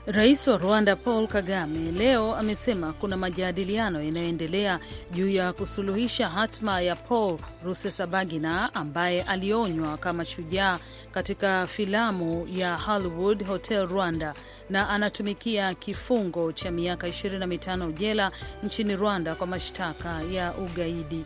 Rais 0.05 0.47
wa 0.47 0.57
Rwanda 0.57 0.95
Paul 0.95 1.27
Kagame 1.27 1.91
leo 1.91 2.35
amesema 2.35 2.93
kuna 2.93 3.17
majadiliano 3.17 4.03
yanayoendelea 4.03 4.79
juu 5.11 5.29
ya 5.29 5.53
kusuluhisha 5.53 6.29
hatma 6.29 6.81
ya 6.81 6.95
Paul 6.95 7.39
Rusesabagina 7.63 8.73
ambaye 8.75 9.21
alionywa 9.21 9.97
kama 9.97 10.25
shujaa 10.25 10.79
katika 11.11 11.67
filamu 11.67 12.47
ya 12.47 12.77
Hollywood 12.77 13.45
Hotel 13.47 13.87
Rwanda 13.87 14.33
na 14.69 14.89
anatumikia 14.89 15.73
kifungo 15.73 16.51
cha 16.51 16.71
miaka 16.71 17.07
25 17.07 17.91
jela 17.93 18.31
nchini 18.63 18.95
Rwanda 18.95 19.35
kwa 19.35 19.47
mashtaka 19.47 20.21
ya 20.21 20.53
ugaidi. 20.53 21.25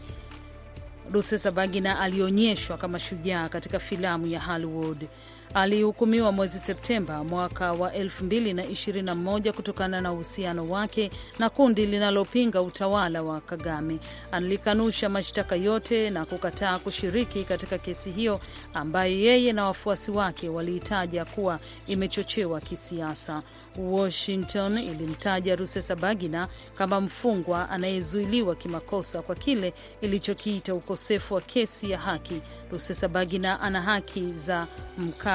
Rusesabagina 1.11 1.99
alionyeshwa 1.99 2.77
kama 2.77 2.99
shujaa 2.99 3.49
katika 3.49 3.79
filamu 3.79 4.27
ya 4.27 4.39
Hollywood. 4.39 5.07
Alihukumiwa 5.53 6.31
mwezi 6.31 6.59
Septemba 6.59 7.23
mwaka 7.23 7.71
wa 7.71 7.91
2021 7.93 9.51
kutokana 9.51 10.01
na 10.01 10.13
uhusiano 10.13 10.65
wake 10.69 11.11
na 11.39 11.49
kundi 11.49 11.85
linalopinga 11.85 12.61
utawala 12.61 13.23
wa 13.23 13.41
Kagame. 13.41 13.99
Alikanusha 14.31 15.09
mashtaka 15.09 15.55
yote 15.55 16.09
na 16.09 16.25
kukataa 16.25 16.79
kushiriki 16.79 17.43
katika 17.43 17.77
kesi 17.77 18.11
hiyo 18.11 18.39
ambayo 18.73 19.19
yeye 19.19 19.53
na 19.53 19.65
wafuasi 19.65 20.11
wake 20.11 20.49
waliitaja 20.49 21.25
kuwa 21.25 21.59
imechochewa 21.87 22.61
kisiasa. 22.61 23.43
Washington 23.77 24.77
ilimtaja 24.77 25.55
Rusesabagina 25.55 26.47
kama 26.77 27.01
mfungwa 27.01 27.69
anayezuiliwa 27.69 28.55
kimakosa 28.55 29.21
kwa 29.21 29.35
kile 29.35 29.73
ilichokiita 30.01 30.75
ukosefu 30.75 31.33
wa 31.33 31.41
kesi 31.41 31.91
ya 31.91 31.97
haki. 31.99 32.41
Rusesabagina 32.71 33.59
ana 33.61 33.81
haki 33.81 34.31
za 34.35 34.67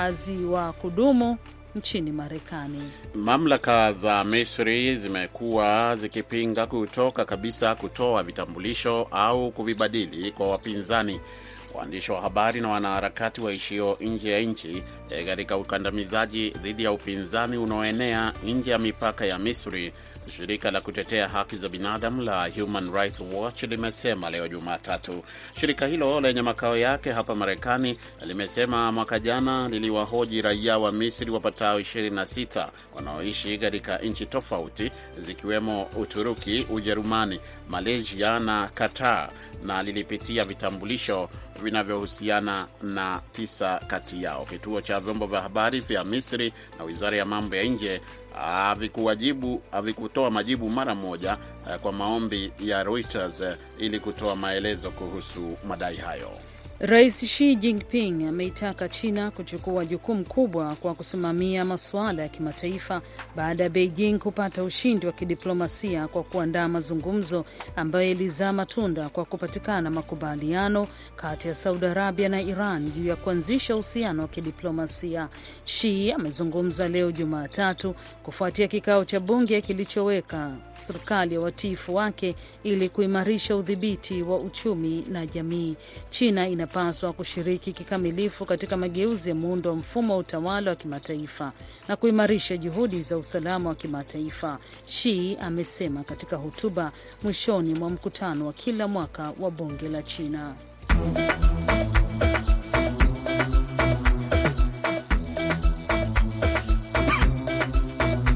mkazi 0.03 0.45
wa 0.45 0.73
kudumu 0.73 1.39
nchini 1.75 2.13
Marekani. 2.13 2.83
Mamlaka 3.15 3.93
za 3.93 4.25
Misri 4.25 4.99
zimekuwa 4.99 5.97
zikipinga 5.97 6.67
kutoka 6.67 7.25
kabisa 7.25 7.75
kutoa 7.75 8.23
vitambulisho 8.23 9.09
au 9.11 9.51
kuvibadili 9.53 10.33
kwa 10.33 10.49
wapinzani 10.51 11.21
waandishi 11.75 12.13
wa 12.13 12.21
habari 12.21 12.61
na 12.61 12.69
wanaharakati 12.69 13.41
waishio 13.41 13.97
nje 14.01 14.31
ya 14.33 14.41
nchi 14.41 14.83
eh, 15.11 15.27
katika 15.27 15.57
ukandamizaji 15.57 16.51
dhidi 16.51 16.85
ya 16.85 16.93
upinzani 16.93 17.57
unaoenea 17.57 18.33
nje 18.47 18.71
ya 18.71 18.79
mipaka 18.79 19.27
ya 19.27 19.39
Misri. 19.39 19.93
Shirika 20.31 20.71
la 20.71 20.81
kutetea 20.81 21.29
haki 21.29 21.57
za 21.57 21.69
binadamu 21.69 22.23
la 22.23 22.49
Human 22.49 22.93
Rights 22.93 23.23
Watch 23.33 23.63
limesema 23.63 24.31
leo 24.31 24.49
Jumatatu. 24.49 25.25
Shirika 25.61 25.87
hilo 25.87 26.21
lenye 26.21 26.43
makao 26.43 26.77
yake 26.77 27.13
hapa 27.13 27.35
Marekani 27.35 27.99
limesema 28.27 28.93
mwaka 28.93 29.19
jana 29.19 29.69
liliwahoji 29.69 30.43
raia 30.43 30.79
wa 30.79 30.93
Misri 30.93 31.31
wapatao 31.31 31.81
26 31.81 32.69
wanaoishi 32.95 33.59
katika 33.59 33.99
nchi 33.99 34.27
tofauti 34.27 34.91
zikiwemo 35.19 35.83
Uturuki, 35.83 36.67
Ujerumani, 36.71 37.41
Malaysia 37.69 38.39
na 38.39 38.69
Qatar, 38.75 39.31
na 39.65 39.83
lilipitia 39.83 40.45
vitambulisho 40.45 41.29
vinavyohusiana 41.63 42.67
na 42.83 43.21
tisa 43.33 43.81
kati 43.87 44.23
yao. 44.23 44.45
Kituo 44.45 44.81
cha 44.81 45.01
vyombo 45.01 45.27
vya 45.27 45.41
habari 45.41 45.81
vya 45.81 46.05
Misri 46.05 46.53
na 46.79 46.85
wizara 46.85 47.17
ya 47.17 47.25
mambo 47.25 47.57
ya 47.57 47.65
nje 47.65 48.01
havikuwajibu 48.35 49.63
havikutoa 49.71 50.31
majibu 50.31 50.71
mara 50.71 50.95
moja 50.95 51.37
uh, 51.67 51.75
kwa 51.77 51.93
maombi 51.93 52.53
ya 52.61 52.83
Reuters 52.83 53.41
uh, 53.41 53.49
ili 53.79 54.01
kutoa 54.01 54.37
maelezo 54.37 54.91
kuhusu 54.91 55.57
madai 55.69 55.97
hayo. 55.97 56.31
Rais 56.85 57.25
Xi 57.25 57.55
Jinping 57.57 58.27
ameitaka 58.29 58.89
China 58.89 59.31
kuchukua 59.31 59.85
jukumu 59.85 60.25
kubwa 60.25 60.75
kwa 60.75 60.95
kusimamia 60.95 61.65
masuala 61.65 62.23
ya 62.23 62.29
kimataifa 62.29 63.03
baada 63.37 63.65
ya 63.65 63.71
Beijing 63.71 64.19
kupata 64.19 64.65
ushindi 64.65 65.07
wa 65.07 65.13
kidiplomasia 65.13 66.09
kwa 66.09 66.23
kuandaa 66.23 66.69
mazungumzo 66.69 67.45
ambayo 67.77 68.09
yalizaa 68.09 68.53
matunda 68.53 69.09
kwa 69.09 69.25
kupatikana 69.25 69.91
makubaliano 69.91 70.87
kati 71.17 71.49
ya 71.49 71.55
Saudi 71.55 71.87
Arabia 71.87 72.29
na 72.29 72.41
Iran 72.41 72.91
juu 72.91 73.07
ya 73.09 73.17
kuanzisha 73.17 73.75
uhusiano 73.75 74.23
wa 74.23 74.29
kidiplomasia. 74.29 75.29
Xi 75.65 76.13
amezungumza 76.13 76.89
leo 76.89 77.13
Jumatatu 77.13 77.95
kufuatia 78.23 78.69
kikao 78.69 79.05
cha 79.05 79.21
bunge 79.21 79.61
kilichoweka 79.61 80.51
serikali 80.75 81.35
ya 81.35 81.41
watiifu 81.41 81.95
wake 81.95 82.35
ili 82.63 82.89
kuimarisha 82.89 83.57
udhibiti 83.57 84.23
wa 84.23 84.39
uchumi 84.41 85.05
na 85.11 85.27
jamii. 85.27 85.77
China 86.11 86.49
ina 86.49 86.67
paswa 86.73 87.13
kushiriki 87.13 87.73
kikamilifu 87.73 88.47
katika 88.47 88.77
mageuzi 88.77 89.29
ya 89.29 89.35
muundo 89.35 89.71
wa 89.71 89.77
mfumo 89.77 90.13
wa 90.13 90.19
utawala 90.19 90.71
wa 90.71 90.77
kimataifa 90.77 91.53
na 91.89 91.97
kuimarisha 91.97 92.57
juhudi 92.57 93.03
za 93.03 93.19
usalama 93.19 93.69
wa 93.69 93.75
kimataifa, 93.75 94.59
Shi 94.87 95.37
amesema 95.41 96.05
katika 96.05 96.37
hotuba 96.37 96.93
mwishoni 97.23 97.75
mwa 97.75 97.91
mkutano 97.91 98.47
wa 98.47 98.53
kila 98.53 98.89
mwaka 98.89 99.33
wa 99.41 99.51
bunge 99.51 99.89
la 99.89 100.03
China. 100.03 100.55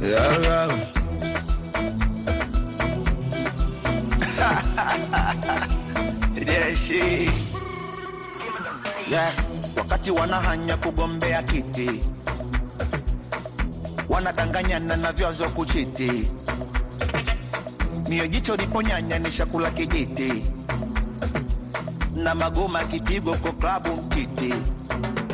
Yeah, 0.07 0.87
wakati 9.77 10.11
wanahanya 10.11 10.77
kugombea 10.77 11.43
kiti. 11.43 12.01
Wanadanganyana 14.09 14.97
na 14.97 15.13
vyazo 15.13 15.49
kuchiti, 15.49 16.31
mio 18.09 18.27
jicho 18.27 18.57
liponyanya 18.57 19.19
ni 19.19 19.33
shakula 19.33 19.71
kijiti. 19.71 20.45
Na 22.15 22.35
magoma 22.35 22.85
kipigo 22.85 23.35
kwa 23.35 23.53
klabu 23.53 23.97
mtiti. 23.97 24.55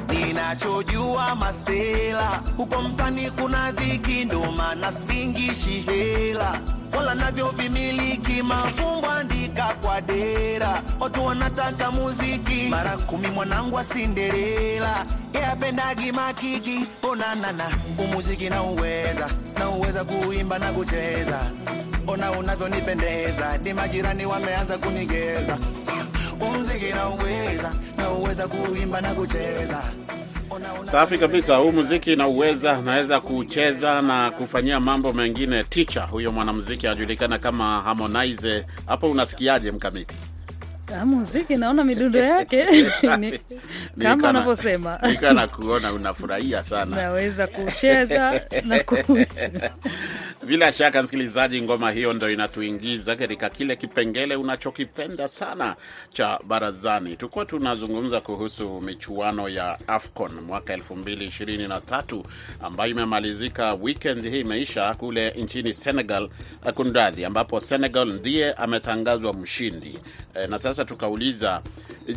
Ninachojua 0.09 1.35
masela 1.37 2.43
huko 2.57 2.83
mtani 2.83 3.31
kuna 3.31 3.73
dhiki, 3.73 4.25
ndo 4.25 4.53
maana 4.53 4.93
singishi 4.93 5.79
hela. 5.81 6.61
Wala 6.97 7.15
navyo 7.15 7.49
vimiliki 7.51 8.43
mafumbo 8.43 9.09
kwa 9.61 10.01
dera, 10.01 10.83
watu 11.01 11.25
wanataka 11.27 11.91
muziki 11.91 12.69
mara 12.71 12.97
kumi. 12.97 13.29
Mwanangu 13.29 13.77
wa 13.77 13.85
Cinderella 13.85 15.07
yapendagi 15.33 16.13
makiki 16.13 16.87
onanana, 17.03 17.65
umuziki 17.99 18.51
na 18.51 18.63
uweza 18.63 19.31
na 19.59 19.69
uweza 19.71 20.05
kuimba 20.05 20.59
na 20.59 20.73
kucheza, 20.73 21.41
ona 22.07 22.31
unavyonipendeza, 22.33 23.59
ni 23.59 23.73
majirani 23.73 24.27
wameanza 24.27 24.79
kunigeza. 24.79 25.59
Umuziki 26.41 26.93
na 26.95 27.09
uweza 27.09 27.73
na 27.97 28.11
uweza 28.11 28.49
kuimba 28.49 29.01
na 29.01 29.15
kucheza 29.15 29.83
Safi 30.85 31.19
kabisa, 31.19 31.57
huu 31.57 31.73
muziki 31.73 32.17
nauweza, 32.17 32.83
naweza 32.83 33.21
kucheza 33.21 34.03
na 34.03 34.31
kufanyia 34.31 34.81
mambo 34.81 35.13
mengine. 35.13 35.65
Ticha 35.65 36.03
huyo 36.03 36.33
mwanamuziki 36.33 36.87
anajulikana 36.87 37.39
kama 37.39 37.83
Harmonize. 37.83 38.67
Hapo 38.87 39.11
unasikiaje 39.11 39.73
mkamiti? 39.73 40.15
Muziki 41.05 41.57
naona 41.57 41.85
midundo 41.85 42.19
yake. 42.33 42.67
Kama 44.03 44.31
unavyosema, 44.31 44.99
nika 45.11 45.33
na 45.33 45.47
kuona 45.47 45.93
unafurahia 45.93 46.63
sana, 46.63 46.97
naweza 46.97 47.47
kucheza 47.47 48.41
na 48.65 48.85
ku... 48.85 48.97
Bila 50.47 50.73
shaka 50.73 51.03
msikilizaji, 51.03 51.63
ngoma 51.63 51.91
hiyo 51.91 52.13
ndo 52.13 52.31
inatuingiza 52.31 53.17
katika 53.17 53.51
kile 53.51 53.77
kipengele 53.77 54.37
unachokipenda 54.37 55.29
sana 55.29 55.77
cha 56.09 56.39
barazani. 56.45 57.17
Tukuwa 57.17 57.45
tunazungumza 57.45 58.21
kuhusu 58.21 58.81
michuano 58.81 59.49
ya 59.49 59.79
AFCON 59.89 60.33
mwaka 60.41 60.77
2023 60.77 62.23
ambayo 62.63 62.91
imemalizika 62.91 63.75
weekend 63.75 64.31
hii, 64.31 64.41
imeisha 64.41 64.95
kule 64.95 65.31
nchini 65.31 65.75
Senegal, 65.75 66.29
kundadhi, 66.75 67.25
ambapo 67.25 67.61
Senegal 67.61 68.09
ndiye 68.09 68.53
ametangazwa 68.53 69.33
mshindi 69.33 69.99
e, 70.35 70.47
na 70.47 70.59
sasa 70.59 70.85
tukauliza, 70.85 71.63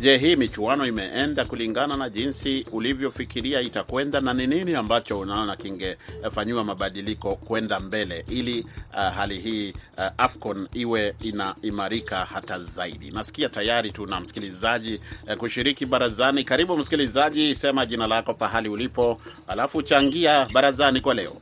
je, 0.00 0.16
hii 0.18 0.36
michuano 0.36 0.86
imeenda 0.86 1.44
kulingana 1.44 1.96
na 1.96 2.10
jinsi 2.10 2.66
ulivyofikiria 2.72 3.60
itakwenda, 3.60 4.20
na 4.20 4.34
ni 4.34 4.46
nini 4.46 4.74
ambacho 4.74 5.18
unaona 5.20 5.56
kingefanyiwa 5.56 6.64
mabadiliko 6.64 7.36
kwenda 7.36 7.80
mbele 7.80 8.24
ili 8.28 8.60
uh, 8.92 8.98
hali 9.14 9.38
hii 9.38 9.72
uh, 9.98 10.04
AFCON 10.18 10.68
iwe 10.74 11.14
inaimarika 11.20 12.16
hata 12.24 12.58
zaidi. 12.58 13.10
Nasikia 13.10 13.48
tayari 13.48 13.90
tuna 13.92 14.20
msikilizaji 14.20 15.00
uh, 15.28 15.34
kushiriki 15.34 15.86
barazani. 15.86 16.44
Karibu 16.44 16.76
msikilizaji, 16.76 17.54
sema 17.54 17.86
jina 17.86 18.06
lako, 18.06 18.34
pahali 18.34 18.68
ulipo, 18.68 19.20
alafu 19.48 19.82
changia 19.82 20.46
barazani 20.52 21.00
kwa 21.00 21.14
leo. 21.14 21.32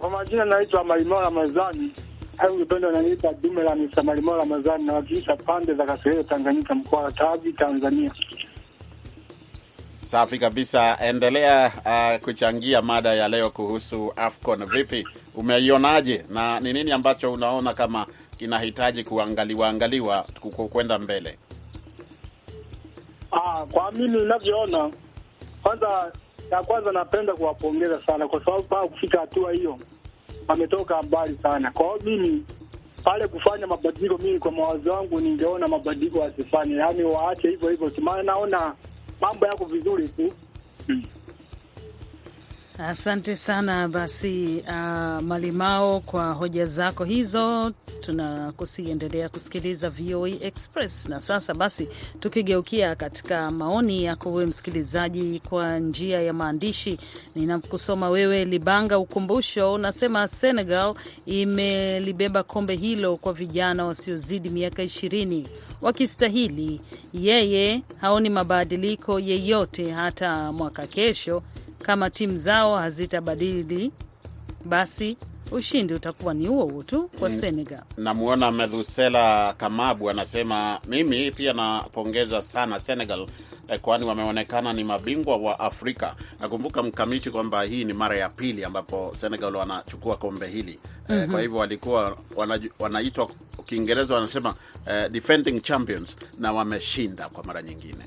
Kwa 0.00 0.10
majina 0.10 0.44
naitwa 0.44 0.84
Malimao 0.84 1.20
Ramadhani 1.20 1.92
au 2.38 2.54
upendo 2.56 2.88
unaniita 2.88 3.32
dume 3.32 3.62
la 3.62 3.70
ramazani 3.74 4.22
Ramadhani, 4.38 4.84
nawakilisha 4.84 5.36
pande 5.36 5.74
za 5.74 5.84
Kasehero, 5.84 6.22
Tanganyika, 6.22 6.74
mkoa 6.74 7.00
wa 7.02 7.12
Tavi, 7.12 7.52
Tanzania. 7.52 8.10
Safi 9.94 10.38
kabisa, 10.38 10.98
endelea 11.00 11.72
uh, 11.84 12.24
kuchangia 12.24 12.82
mada 12.82 13.14
ya 13.14 13.28
leo 13.28 13.50
kuhusu 13.50 14.12
AFCON. 14.16 14.64
Vipi, 14.66 15.06
umeionaje 15.34 16.24
na 16.30 16.60
ni 16.60 16.72
nini 16.72 16.92
ambacho 16.92 17.32
unaona 17.32 17.74
kama 17.74 18.06
kinahitaji 18.38 19.04
kuangaliwa 19.04 19.68
angaliwa 19.68 20.26
kwenda 20.72 20.98
mbele? 20.98 21.38
Ah, 23.32 23.66
kwa 23.72 23.92
mimi 23.92 24.20
ninavyoona, 24.20 24.90
kwanza 25.62 26.12
ya 26.50 26.62
kwanza 26.62 26.92
napenda 26.92 27.34
kuwapongeza 27.34 28.02
sana 28.06 28.28
kwa 28.28 28.44
sababu 28.44 28.62
paa 28.62 28.86
kufika 28.86 29.20
hatua 29.20 29.52
hiyo 29.52 29.78
wametoka 30.48 31.02
mbali 31.02 31.38
sana. 31.42 31.70
Kwa 31.70 31.86
hiyo 31.86 32.00
mimi 32.04 32.44
pale 33.04 33.28
kufanya 33.28 33.66
mabadiliko, 33.66 34.18
mimi 34.18 34.38
kwa 34.38 34.52
mawazo 34.52 34.90
wangu 34.90 35.20
ningeona 35.20 35.68
mabadiliko 35.68 36.18
wasifanye, 36.18 36.74
yaani 36.74 37.02
waache 37.02 37.48
hivyo 37.48 37.70
hivyo, 37.70 37.92
maana 38.02 38.22
naona 38.22 38.74
mambo 39.20 39.46
yako 39.46 39.64
vizuri 39.64 40.08
tu. 40.08 40.32
Hmm. 40.86 41.02
Asante 42.78 43.36
sana 43.36 43.88
basi, 43.88 44.64
uh, 44.68 45.22
Malimao 45.22 46.00
kwa 46.00 46.32
hoja 46.32 46.66
zako 46.66 47.04
hizo. 47.04 47.72
Tunakusiendelea 48.04 49.28
kusikiliza 49.28 49.90
VOA 49.90 50.28
Express. 50.28 51.08
Na 51.08 51.20
sasa 51.20 51.54
basi, 51.54 51.88
tukigeukia 52.20 52.94
katika 52.96 53.50
maoni 53.50 54.04
yako 54.04 54.32
wewe 54.32 54.46
msikilizaji 54.46 55.40
kwa 55.48 55.78
njia 55.78 56.20
ya 56.22 56.32
maandishi, 56.32 56.98
ninakusoma 57.34 58.08
wewe. 58.10 58.44
Libanga 58.44 58.98
Ukumbusho 58.98 59.72
unasema 59.74 60.28
Senegal 60.28 60.94
imelibeba 61.26 62.42
kombe 62.42 62.76
hilo 62.76 63.16
kwa 63.16 63.32
vijana 63.32 63.84
wasiozidi 63.84 64.48
miaka 64.50 64.82
ishirini 64.82 65.48
wakistahili. 65.82 66.80
Yeye 67.12 67.82
haoni 68.00 68.30
mabadiliko 68.30 69.20
yeyote 69.20 69.90
hata 69.90 70.52
mwaka 70.52 70.86
kesho 70.86 71.42
kama 71.82 72.10
timu 72.10 72.36
zao 72.36 72.76
hazitabadili 72.76 73.90
basi 74.64 75.16
ushindi 75.50 75.94
utakuwa 75.94 76.34
ni 76.34 76.46
huo 76.46 76.64
huo 76.66 76.82
tu 76.82 77.10
kwa 77.18 77.30
Senegal. 77.30 77.82
Namwona 77.96 78.50
Medhusela 78.50 79.54
Kamabu 79.58 80.10
anasema 80.10 80.80
mimi 80.88 81.30
pia 81.30 81.52
napongeza 81.52 82.42
sana 82.42 82.80
Senegal 82.80 83.26
eh, 83.68 83.80
kwani 83.80 84.04
wameonekana 84.04 84.72
ni 84.72 84.84
mabingwa 84.84 85.36
wa 85.36 85.60
Afrika. 85.60 86.14
Nakumbuka 86.40 86.82
mkamiti 86.82 87.30
kwamba 87.30 87.62
hii 87.62 87.84
ni 87.84 87.92
mara 87.92 88.16
ya 88.16 88.28
pili 88.28 88.64
ambapo 88.64 89.12
Senegal 89.16 89.56
wanachukua 89.56 90.16
kombe 90.16 90.46
hili 90.48 90.78
eh, 91.08 91.28
kwa 91.30 91.40
hivyo 91.40 91.58
walikuwa 91.58 92.16
wanaitwa 92.78 93.30
Kiingereza 93.66 94.14
wanasema 94.14 94.54
eh, 94.86 95.08
defending 95.10 95.60
champions 95.60 96.16
na 96.38 96.52
wameshinda 96.52 97.28
kwa 97.28 97.44
mara 97.44 97.62
nyingine. 97.62 98.04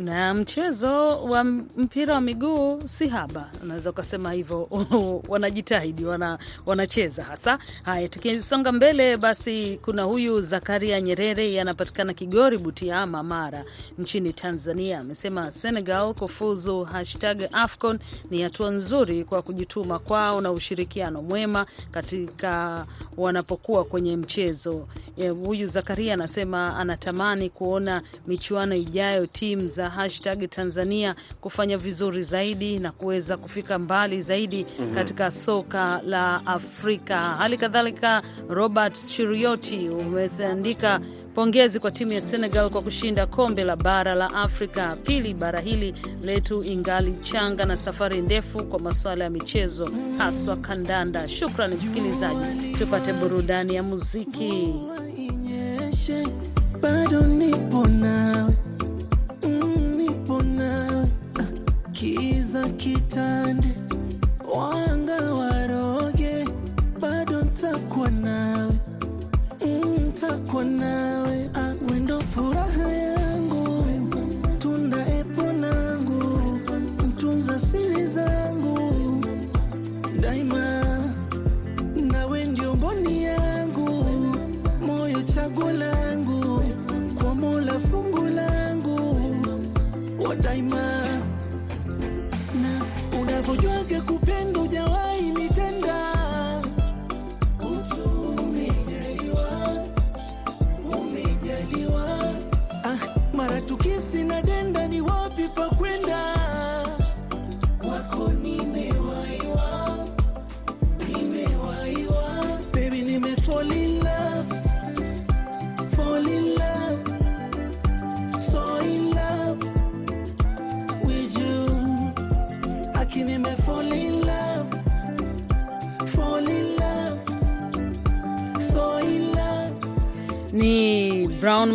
Na 0.00 0.34
mchezo 0.34 1.24
wa 1.24 1.44
mpira 1.44 2.14
wa 2.14 2.20
miguu 2.20 2.82
si 2.86 3.08
haba, 3.08 3.50
unaweza 3.62 3.90
ukasema 3.90 4.32
hivyo. 4.32 4.68
Wanajitahidi, 5.28 6.04
wana, 6.04 6.38
wanacheza 6.66 7.24
hasa. 7.24 7.58
Haya, 7.82 8.08
tukisonga 8.08 8.72
mbele, 8.72 9.16
basi 9.16 9.78
kuna 9.84 10.02
huyu 10.02 10.40
Zakaria 10.40 11.00
Nyerere, 11.00 11.60
anapatikana 11.60 12.14
Kigori, 12.14 12.58
Butiama, 12.58 13.22
Mara 13.22 13.64
nchini 13.98 14.32
Tanzania. 14.32 14.98
Amesema 15.00 15.50
Senegal 15.50 16.14
kufuzu 16.14 16.84
hashtag 16.84 17.42
AFCON 17.52 17.98
ni 18.30 18.42
hatua 18.42 18.70
nzuri 18.70 19.24
kwa 19.24 19.42
kujituma 19.42 19.98
kwao 19.98 20.40
na 20.40 20.52
ushirikiano 20.52 21.22
mwema 21.22 21.66
katika 21.90 22.86
wanapokuwa 23.16 23.84
kwenye 23.84 24.16
mchezo. 24.16 24.88
Eh, 25.16 25.34
Huyu 25.44 25.66
Zakaria 25.66 26.14
anasema 26.14 26.76
anatamani 26.76 27.50
kuona 27.50 28.02
michuano 28.26 28.74
ijayo 28.74 29.26
timu 29.26 29.68
za 29.68 29.89
hashtag 29.90 30.48
Tanzania 30.50 31.14
kufanya 31.40 31.78
vizuri 31.78 32.22
zaidi 32.22 32.78
na 32.78 32.92
kuweza 32.92 33.36
kufika 33.36 33.78
mbali 33.78 34.22
zaidi 34.22 34.66
katika 34.94 35.30
soka 35.30 36.00
la 36.06 36.46
Afrika. 36.46 37.18
Hali 37.20 37.56
kadhalika, 37.56 38.22
Robert 38.48 39.06
Chirioti 39.06 39.88
umeandika 39.88 41.00
pongezi 41.34 41.80
kwa 41.80 41.90
timu 41.90 42.12
ya 42.12 42.20
Senegal 42.20 42.70
kwa 42.70 42.82
kushinda 42.82 43.26
kombe 43.26 43.64
la 43.64 43.76
bara 43.76 44.14
la 44.14 44.34
Afrika. 44.34 44.96
Pili, 45.02 45.34
bara 45.34 45.60
hili 45.60 45.94
letu 46.24 46.64
ingali 46.64 47.14
changa 47.22 47.64
na 47.64 47.76
safari 47.76 48.20
ndefu 48.22 48.64
kwa 48.64 48.78
masuala 48.80 49.24
ya 49.24 49.30
michezo, 49.30 49.90
haswa 50.18 50.56
kandanda. 50.56 51.28
Shukrani 51.28 51.74
msikilizaji, 51.74 52.74
tupate 52.78 53.12
burudani 53.12 53.74
ya 53.74 53.82
muziki. 53.82 54.74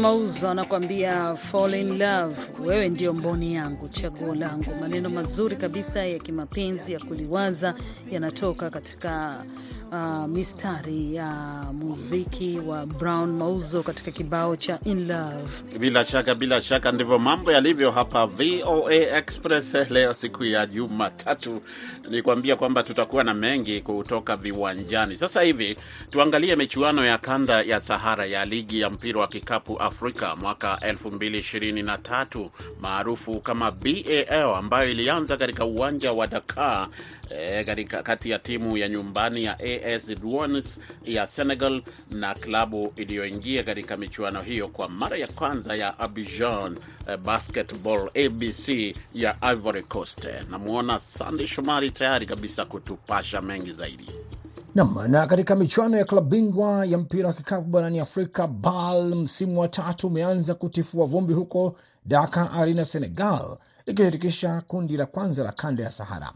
Mauzo 0.09 0.49
anakuambia 0.49 1.35
fall 1.35 1.73
in 1.73 1.97
love, 1.97 2.35
wewe 2.65 2.89
ndio 2.89 3.13
mboni 3.13 3.55
yangu, 3.55 3.87
chaguo 3.89 4.35
langu. 4.35 4.65
Maneno 4.81 5.09
mazuri 5.09 5.55
kabisa 5.55 6.05
ya 6.05 6.19
kimapenzi 6.19 6.93
ya 6.93 6.99
kuliwaza 6.99 7.75
yanatoka 8.11 8.69
katika 8.69 9.43
uh, 9.95 10.27
mistari 10.27 11.15
ya 11.15 11.29
muziki 11.73 12.60
wa 12.67 12.86
Brown 12.86 13.31
Mauzo 13.31 13.84
katika 13.84 14.12
kibao 14.12 14.55
cha 14.55 14.79
in 14.84 15.08
love. 15.08 15.77
Bila 15.79 16.05
shaka, 16.05 16.36
bila 16.36 16.62
shaka 16.62 16.91
ndivyo 16.91 17.19
mambo 17.19 17.51
yalivyo 17.51 17.91
hapa 17.91 18.25
VOA 18.25 18.93
Express 18.93 19.73
leo, 19.89 20.13
siku 20.13 20.43
ya 20.45 20.65
Jumatatu. 20.65 21.62
Ni 22.10 22.21
kuambia 22.21 22.55
kwamba 22.55 22.84
tutakuwa 22.84 23.23
na 23.23 23.34
mengi 23.34 23.81
kutoka 23.81 24.38
viwanjani. 24.38 25.17
Sasa 25.17 25.41
hivi 25.41 25.77
tuangalie 26.10 26.55
michuano 26.55 27.05
ya 27.05 27.17
kanda 27.17 27.62
ya 27.62 27.79
Sahara 27.81 28.25
ya 28.25 28.45
ligi 28.45 28.79
ya 28.79 28.89
mpira 28.89 29.21
wa 29.21 29.27
kikapu 29.27 29.79
Afrika 29.79 30.36
mwaka 30.36 30.79
2023 30.81 32.49
maarufu 32.81 33.39
kama 33.41 33.71
BAL 33.71 34.55
ambayo 34.55 34.91
ilianza 34.91 35.38
katika 35.38 35.65
uwanja 35.65 36.12
wa 36.12 36.27
Dakar 36.27 36.88
eh, 37.29 37.65
katika 37.65 38.03
kati 38.03 38.29
ya 38.29 38.39
timu 38.39 38.77
ya 38.77 38.89
nyumbani 38.89 39.43
ya 39.43 39.60
AS 39.60 39.85
Douanes 40.21 40.80
ya 41.06 41.28
Senegal 41.28 41.82
na 42.12 42.36
klabu 42.36 42.93
iliyoingia 42.95 43.63
katika 43.63 43.98
michuano 43.98 44.41
hiyo 44.41 44.67
kwa 44.67 44.89
mara 44.89 45.17
ya 45.17 45.28
kwanza 45.28 45.76
ya 45.76 46.00
Abidjan 46.00 46.78
eh, 47.08 47.17
Basketball 47.17 48.10
ABC 48.26 48.95
ya 49.13 49.36
Ivory 49.41 49.84
Coast. 49.84 50.28
Namwona 50.50 51.00
Sandy 51.00 51.48
Shomari 51.48 51.91
tayari 51.91 52.26
kabisa 52.26 52.65
kutupasha 52.65 53.41
mengi 53.41 53.71
zaidi. 53.71 54.10
Nam, 54.76 54.98
na 55.08 55.28
katika 55.28 55.56
michuano 55.56 55.98
ya 55.98 56.06
klabu 56.06 56.28
bingwa 56.30 56.86
ya 56.86 56.98
mpira 56.98 57.28
wa 57.28 57.34
kikapu 57.34 57.67
barani 57.67 58.00
Afrika, 58.00 58.48
BAL 58.48 59.15
msimu 59.15 59.60
wa 59.60 59.67
tatu 59.67 60.08
umeanza 60.08 60.56
kutifua 60.56 61.06
vumbi 61.06 61.34
huko 61.34 61.76
Dakar 62.06 62.50
Arena, 62.54 62.86
Senegal, 62.86 63.58
ikishirikisha 63.86 64.62
kundi 64.67 64.98
la 64.98 65.06
kwanza 65.06 65.43
la 65.43 65.52
kanda 65.52 65.84
ya 65.84 65.91
Sahara. 65.91 66.32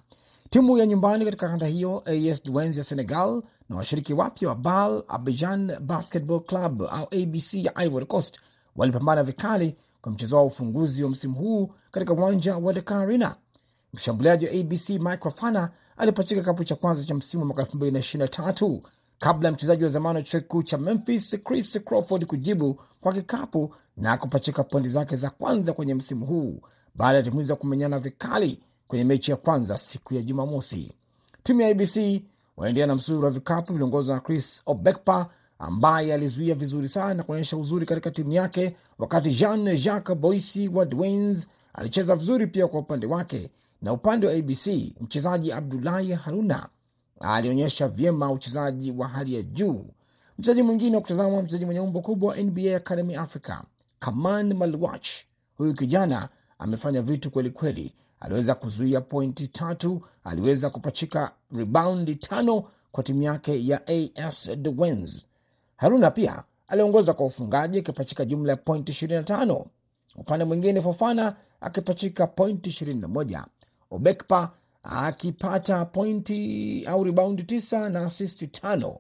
Timu 0.50 0.78
ya 0.78 0.86
nyumbani 0.86 1.26
katika 1.26 1.50
kanda 1.50 1.66
hiyo 1.68 2.04
AS 2.06 2.44
Douanes 2.44 2.78
ya 2.78 2.84
Senegal 2.84 3.42
na 3.70 3.76
washiriki 3.76 4.14
wapya 4.14 4.50
wa 4.50 4.56
BAL 4.56 5.04
Abidjan 5.08 5.80
Basketball 5.80 6.40
Club 6.40 6.82
au 6.84 7.04
ABC 7.12 7.54
ya 7.54 7.76
Ivory 7.86 8.06
Coast 8.06 8.40
walipambana 8.76 9.24
vikali 9.24 9.76
kwa 10.02 10.12
mchezo 10.12 10.36
wa 10.36 10.44
ufunguzi 10.44 11.04
wa 11.04 11.10
msimu 11.10 11.36
huu 11.36 11.72
katika 11.92 12.14
uwanja 12.14 12.58
wa 12.58 12.74
Dakar 12.74 12.98
Arena. 13.02 13.36
Mshambuliaji 13.94 14.46
wa 14.46 14.52
ABC 14.52 14.90
Mike 14.90 15.18
Fofana 15.24 15.70
alipachika 15.98 16.42
kikapu 16.42 16.64
cha 16.64 16.76
kwanza 16.76 17.04
cha 17.04 17.16
msimu 17.16 17.44
wa 17.44 17.48
mwaka 17.48 17.62
2023 17.78 18.80
kabla 19.20 19.48
ya 19.50 19.54
mchezaji 19.54 19.84
wa 19.84 19.90
zamani 19.90 20.16
wa 20.18 20.24
chuo 20.24 20.40
kikuu 20.40 20.64
cha 20.64 20.78
Memphis 20.78 21.38
Chris 21.44 21.80
Crawford 21.86 22.26
kujibu 22.26 22.82
kwa 23.02 23.14
kikapu 23.14 23.76
na 23.98 24.18
kupachika 24.18 24.64
pointi 24.64 24.90
zake 24.90 25.16
za 25.16 25.30
kwanza 25.30 25.74
kwenye 25.74 25.94
msimu 25.94 26.26
huu 26.26 26.62
baada 26.96 27.18
ya 27.18 27.24
timu 27.24 27.38
hizo 27.38 27.56
kumenyana 27.56 28.00
vikali 28.00 28.60
kwenye 28.90 29.04
mechi 29.04 29.32
ya 29.32 29.38
kwanza 29.38 29.78
siku 29.78 30.14
ya 30.14 30.22
Jumamosi. 30.22 30.92
Timu 31.44 31.62
ya 31.62 31.68
ABC 31.70 32.22
waendelea 32.58 32.88
na 32.88 32.96
msururu 32.96 33.26
wa 33.26 33.32
vikapu 33.32 33.74
viliongozwa 33.74 34.16
na 34.16 34.22
Chris 34.22 34.62
Obekpa 34.66 35.30
ambaye 35.60 36.14
alizuia 36.14 36.56
vizuri 36.56 36.90
sana 36.90 37.14
na 37.14 37.24
kuonyesha 37.24 37.58
uzuri 37.58 37.86
katika 37.86 38.12
timu 38.12 38.32
yake, 38.32 38.76
wakati 39.00 39.32
Jean 39.32 39.78
Jacques 39.78 40.18
Boisi 40.18 40.68
wa 40.68 40.86
Dwaynes 40.86 41.48
alicheza 41.74 42.16
vizuri 42.16 42.48
pia 42.48 42.68
kwa 42.68 42.80
upande 42.80 43.08
wake, 43.08 43.50
na 43.82 43.94
upande 43.94 44.28
wa 44.28 44.34
ABC 44.34 44.68
mchezaji 45.02 45.52
Abdulahi 45.52 46.12
Haruna 46.12 46.70
alionyesha 47.20 47.88
vyema 47.88 48.32
uchezaji 48.32 48.92
wa 48.92 49.08
hali 49.08 49.36
ya 49.36 49.42
juu. 49.42 49.86
Mchezaji 50.40 50.64
mwingine 50.64 50.96
wa 50.96 51.02
kutazama, 51.02 51.42
mchezaji 51.42 51.66
mwenye 51.66 51.80
umbo 51.80 52.02
kubwa 52.02 52.30
wa 52.30 52.38
NBA 52.38 52.76
Academy 52.76 53.16
Africa, 53.16 53.62
Kaman 54.00 54.54
Malwach, 54.54 55.08
huyu 55.58 55.74
kijana 55.74 56.30
amefanya 56.60 57.02
vitu 57.02 57.32
kwelikweli 57.32 57.82
kweli. 57.82 57.94
Aliweza 58.20 58.56
kuzuia 58.56 59.02
pointi 59.02 59.48
tatu, 59.48 60.02
aliweza 60.24 60.70
kupachika 60.70 61.32
ribaundi 61.52 62.16
tano 62.16 62.64
kwa 62.92 63.04
timu 63.04 63.24
yake 63.24 63.68
ya 63.68 63.82
AS 63.88 64.52
Douanes. 64.58 65.26
Haruna 65.78 66.12
pia 66.12 66.44
aliongoza 66.68 67.14
kwa 67.14 67.26
ufungaji 67.26 67.80
akipachika 67.80 68.26
jumla 68.26 68.52
ya 68.52 68.58
pointi 68.58 68.92
25. 69.06 69.66
Upande 70.16 70.46
mwingine 70.46 70.82
Fofana 70.82 71.36
akipachika 71.62 72.28
pointi 72.28 72.70
21. 72.70 73.46
Obekpa 73.92 74.52
akipata 74.84 75.86
pointi 75.86 76.86
au 76.86 77.04
ribaundi 77.04 77.44
tisa 77.44 77.90
na 77.90 78.00
asisti 78.02 78.48
tano, 78.48 79.00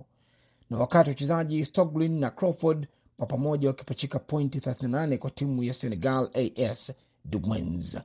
na 0.69 0.77
wakati 0.77 1.09
wachezaji 1.09 1.65
Stoglin 1.65 2.19
na 2.19 2.29
Crawford 2.29 2.87
kwa 3.17 3.25
pamoja 3.27 3.67
wakipachika 3.67 4.19
pointi 4.19 4.59
38 4.59 5.17
kwa 5.17 5.31
timu 5.31 5.63
ya 5.63 5.73
Senegal 5.73 6.29
AS 6.33 6.93
Dumens. 7.25 7.97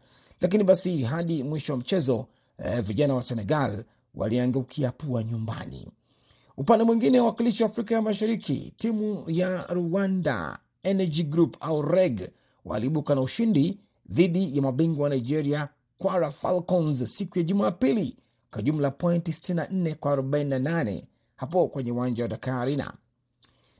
Lakini 0.44 0.64
basi 0.64 1.02
hadi 1.02 1.42
mwisho 1.42 1.72
wa 1.72 1.78
mchezo 1.78 2.26
eh, 2.58 2.80
vijana 2.82 3.14
wa 3.14 3.22
Senegal 3.22 3.84
waliangukia 4.14 4.92
pua 4.92 5.22
nyumbani. 5.24 5.88
Upande 6.56 6.84
mwingine, 6.84 7.20
wawakilishi 7.20 7.62
wa 7.62 7.68
Afrika 7.68 7.94
ya 7.94 8.02
Mashariki, 8.02 8.72
timu 8.76 9.24
ya 9.28 9.66
Rwanda 9.66 10.58
Energy 10.82 11.22
Group 11.22 11.56
au 11.60 11.82
REG 11.82 12.30
waliibuka 12.64 13.14
na 13.14 13.20
ushindi 13.20 13.78
dhidi 14.10 14.56
ya 14.56 14.62
mabingwa 14.62 15.04
wa 15.04 15.10
Nigeria 15.10 15.68
Kwara 15.98 16.30
Falcons 16.30 17.16
siku 17.16 17.38
ya 17.38 17.44
Jumapili 17.44 18.16
kwa 18.50 18.62
jumla 18.62 18.90
pointi 18.90 19.30
64 19.30 19.94
kwa 19.94 20.16
48 20.16 21.02
hapo 21.36 21.68
kwenye 21.68 21.92
uwanja 21.92 22.22
wa 22.24 22.28
Dakar 22.28 22.54
Arena. 22.58 22.94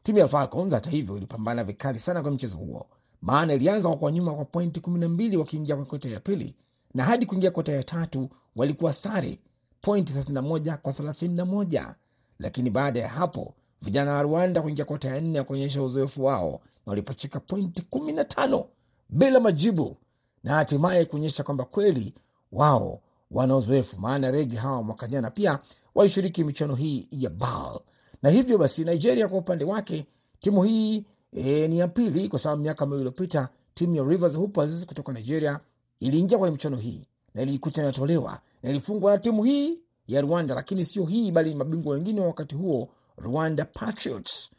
Timu 0.02 0.18
ya 0.18 0.28
Falcons 0.28 0.72
hata 0.72 0.90
hivyo 0.90 1.16
ilipambana 1.16 1.64
vikali 1.64 1.98
sana 1.98 2.22
kwenye 2.22 2.34
mchezo 2.34 2.56
huo, 2.56 2.86
maana 3.24 3.54
ilianza 3.54 3.88
kwa 3.96 4.12
nyuma 4.12 4.34
kwa 4.34 4.44
pointi 4.44 4.80
12 4.80 5.36
wakiingia 5.36 5.74
kwenye 5.76 5.90
kota 5.90 6.08
ya 6.08 6.20
pili, 6.20 6.54
na 6.94 7.04
hadi 7.04 7.26
kuingia 7.26 7.50
kota 7.50 7.72
ya 7.72 7.82
tatu 7.82 8.28
walikuwa 8.56 8.92
sare 8.92 9.38
pointi 9.80 10.12
31 10.12 10.76
kwa 10.76 10.92
31, 10.92 11.94
lakini 12.38 12.70
baada 12.70 13.00
ya 13.00 13.08
hapo 13.08 13.54
vijana 13.82 14.12
wa 14.12 14.22
Rwanda 14.22 14.62
kuingia 14.62 14.84
kota 14.84 15.08
ya 15.08 15.20
nne 15.20 15.42
kuonyesha 15.42 15.82
uzoefu 15.82 16.24
wao 16.24 16.50
na 16.86 16.90
walipachika 16.90 17.40
pointi 17.40 17.82
15 17.92 18.64
bila 19.08 19.40
majibu 19.40 19.96
na 20.44 20.54
hatimaye 20.54 21.04
kuonyesha 21.04 21.42
kwamba 21.44 21.64
kweli 21.64 22.14
wao 22.52 23.00
wana 23.30 23.56
uzoefu, 23.56 24.00
maana 24.00 24.30
regi 24.30 24.56
hawa 24.56 24.82
mwaka 24.82 25.06
jana 25.08 25.30
pia 25.30 25.58
walishiriki 25.94 26.44
michuano 26.44 26.74
hii 26.74 27.08
ya 27.10 27.30
BAL. 27.30 27.80
Na 28.22 28.30
hivyo 28.30 28.58
basi, 28.58 28.84
Nigeria 28.84 29.28
kwa 29.28 29.38
upande 29.38 29.64
wake 29.64 30.06
timu 30.38 30.62
hii 30.62 31.04
e, 31.34 31.68
ni 31.68 31.78
ya 31.78 31.88
pili, 31.88 32.28
kwa 32.28 32.38
sababu 32.38 32.62
miaka 32.62 32.86
miwili 32.86 33.00
iliyopita 33.00 33.48
timu 33.74 33.94
ya 33.96 34.02
Rivers 34.04 34.36
Hoopers 34.36 34.86
kutoka 34.86 35.12
Nigeria 35.12 35.60
iliingia 36.00 36.38
kwenye 36.38 36.52
michuano 36.52 36.76
hii 36.76 37.06
na 37.34 37.42
ilikuta 37.42 37.82
inatolewa 37.82 38.40
na 38.62 38.70
ilifungwa 38.70 39.12
na 39.12 39.18
timu 39.18 39.44
hii 39.44 39.78
ya 40.06 40.20
Rwanda, 40.20 40.54
lakini 40.54 40.84
sio 40.84 41.04
hii, 41.04 41.30
bali 41.30 41.54
mabingwa 41.54 41.94
wengine 41.94 42.20
wa 42.20 42.26
wakati 42.26 42.54
huo 42.54 42.88
Rwanda 43.18 43.64
Patriots. 43.64 44.50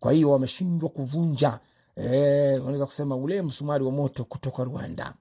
Kwa 0.00 0.12
hiyo 0.12 0.30
wameshindwa 0.30 0.88
kuvunja 0.88 1.58
e, 1.96 2.60
kusema 2.86 3.16
ule 3.16 3.42
msumari 3.42 3.84
wa 3.84 3.90
moto 3.90 4.24
kutoka 4.24 4.64
Rwanda. 4.64 5.14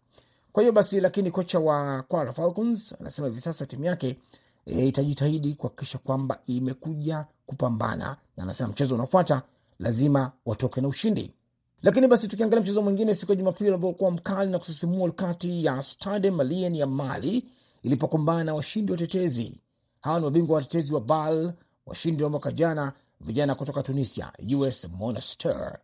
Kwa 0.52 0.64
hiyo 0.64 0.74
basi, 0.74 1.00
lakini 1.00 1.32
kocha 1.32 1.60
wa 1.60 2.04
Kwara 2.04 2.34
Falcons 2.34 2.96
anasema 3.00 3.28
hivi 3.28 3.42
sasa 3.42 3.66
timu 3.66 3.84
yake 3.86 4.18
e, 4.66 4.86
itajitahidi 4.88 5.54
kuhakikisha 5.54 5.98
kwamba 5.98 6.40
imekuja 6.48 7.26
kupambana, 7.46 8.18
na 8.38 8.44
anasema 8.44 8.70
mchezo 8.70 8.96
unaofuata 8.96 9.42
lazima 9.80 10.32
watoke 10.46 10.82
na 10.82 10.88
ushindi. 10.88 11.34
Lakini 11.84 12.08
basi 12.08 12.28
tukiangalia 12.28 12.64
mchezo 12.64 12.82
mwingine 12.82 13.16
siku 13.16 13.32
ya 13.32 13.36
Jumapili 13.36 13.74
ambao 13.74 14.12
mkali 14.12 14.52
na 14.52 14.60
kusisimua 14.60 15.12
kati 15.12 15.66
ya 15.66 15.82
Stade 15.82 16.32
Malien 16.32 16.76
ya 16.76 16.88
Mali 16.88 17.46
ilipokumbana 17.84 18.44
na 18.44 18.54
washindi 18.54 18.92
watetezi. 18.92 19.62
Hawa 20.02 20.20
ni 20.20 20.26
mabingwa 20.26 20.56
watetezi 20.56 20.94
wa 20.94 21.02
BAL, 21.02 21.54
washindi 21.86 22.24
wa 22.24 22.30
mwaka 22.30 22.52
jana, 22.52 22.94
vijana 23.22 23.56
kutoka 23.56 23.84
Tunisia, 23.84 24.32
US 24.58 24.88
Monastir. 24.98 25.78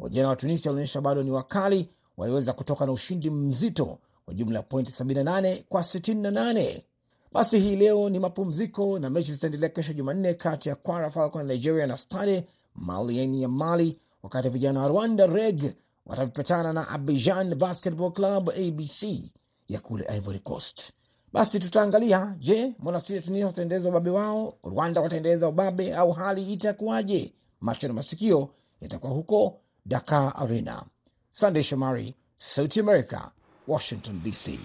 Vijana 0.00 0.28
wa 0.28 0.36
Tunisia 0.36 0.70
walionyesha 0.70 1.00
bado 1.00 1.22
ni 1.22 1.30
wakali 1.30 1.88
waliweza 2.16 2.52
kutoka 2.52 2.86
na 2.86 2.92
ushindi 2.92 3.30
mzito 3.30 3.98
wa 4.26 4.34
jumla 4.34 4.58
ya 4.58 4.62
pointi 4.62 4.92
78 5.02 5.62
kwa 5.68 5.80
68. 5.82 6.82
Basi 7.32 7.58
hii 7.60 7.76
leo 7.76 8.08
ni 8.10 8.18
mapumziko 8.18 8.98
na 8.98 9.10
mechi 9.10 9.34
zitaendelea 9.34 9.68
kesho 9.68 9.92
Jumanne 9.92 10.34
kati 10.34 10.68
ya 10.68 10.74
Kwara 10.74 11.10
Falcon 11.10 11.46
Nigeria 11.46 11.86
na 11.86 11.96
Stade 11.96 12.46
Malien 12.80 13.34
ya 13.34 13.48
Mali, 13.48 13.98
wakati 14.22 14.48
vijana 14.48 14.80
wa 14.80 14.88
Rwanda 14.88 15.26
Reg 15.26 15.74
watapatana 16.06 16.72
na 16.72 16.88
Abidjan 16.88 17.54
Basketball 17.54 18.12
Club 18.12 18.48
ABC 18.50 19.02
ya 19.68 19.80
kule 19.80 20.04
Ivory 20.16 20.38
Coast. 20.38 20.92
Basi 21.32 21.58
tutaangalia, 21.60 22.36
je, 22.38 22.74
Monastir 22.78 23.22
Tunisia 23.22 23.46
wataendeleza 23.46 23.88
ubabe 23.88 24.10
wao, 24.10 24.54
Rwanda 24.64 25.00
wataendeleza 25.00 25.48
ubabe 25.48 25.94
au 25.94 26.12
hali 26.12 26.52
itakuwaje? 26.52 27.34
Macho 27.60 27.88
na 27.88 27.94
masikio 27.94 28.48
yatakuwa 28.80 29.12
huko 29.12 29.60
Dakar 29.86 30.32
Arena. 30.36 30.84
Sandey 31.32 31.62
Shomari, 31.62 32.14
Sauti 32.38 32.80
America, 32.80 33.20
Washington 33.68 34.22
DC. 34.22 34.58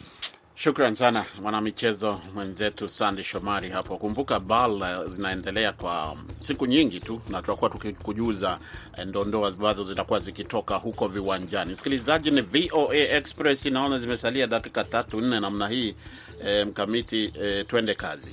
Shukran 0.58 0.96
sana 0.96 1.26
mwanamichezo 1.42 2.22
mwenzetu 2.34 2.90
Sandi 2.90 3.24
Shomari 3.24 3.70
hapo. 3.70 3.98
Kumbuka 3.98 4.40
BAL 4.40 5.06
zinaendelea 5.10 5.74
kwa 5.74 6.18
siku 6.40 6.66
nyingi 6.66 7.00
tu, 7.00 7.22
na 7.30 7.42
tutakuwa 7.42 7.70
tukikujuza 7.70 8.60
ndondoo 9.06 9.46
ambazo 9.46 9.84
zitakuwa 9.84 10.20
zikitoka 10.20 10.76
huko 10.76 11.08
viwanjani. 11.08 11.72
Msikilizaji, 11.72 12.32
ni 12.32 12.42
VOA 12.42 12.96
Express, 12.96 13.66
naona 13.66 14.00
zimesalia 14.00 14.48
dakika 14.48 14.84
tatu 14.84 15.22
nne 15.22 15.40
namna 15.40 15.68
hii. 15.68 15.96
E, 16.46 16.66
mkamiti 16.66 17.34
e, 17.42 17.64
twende 17.64 17.94
kazi. 17.96 18.32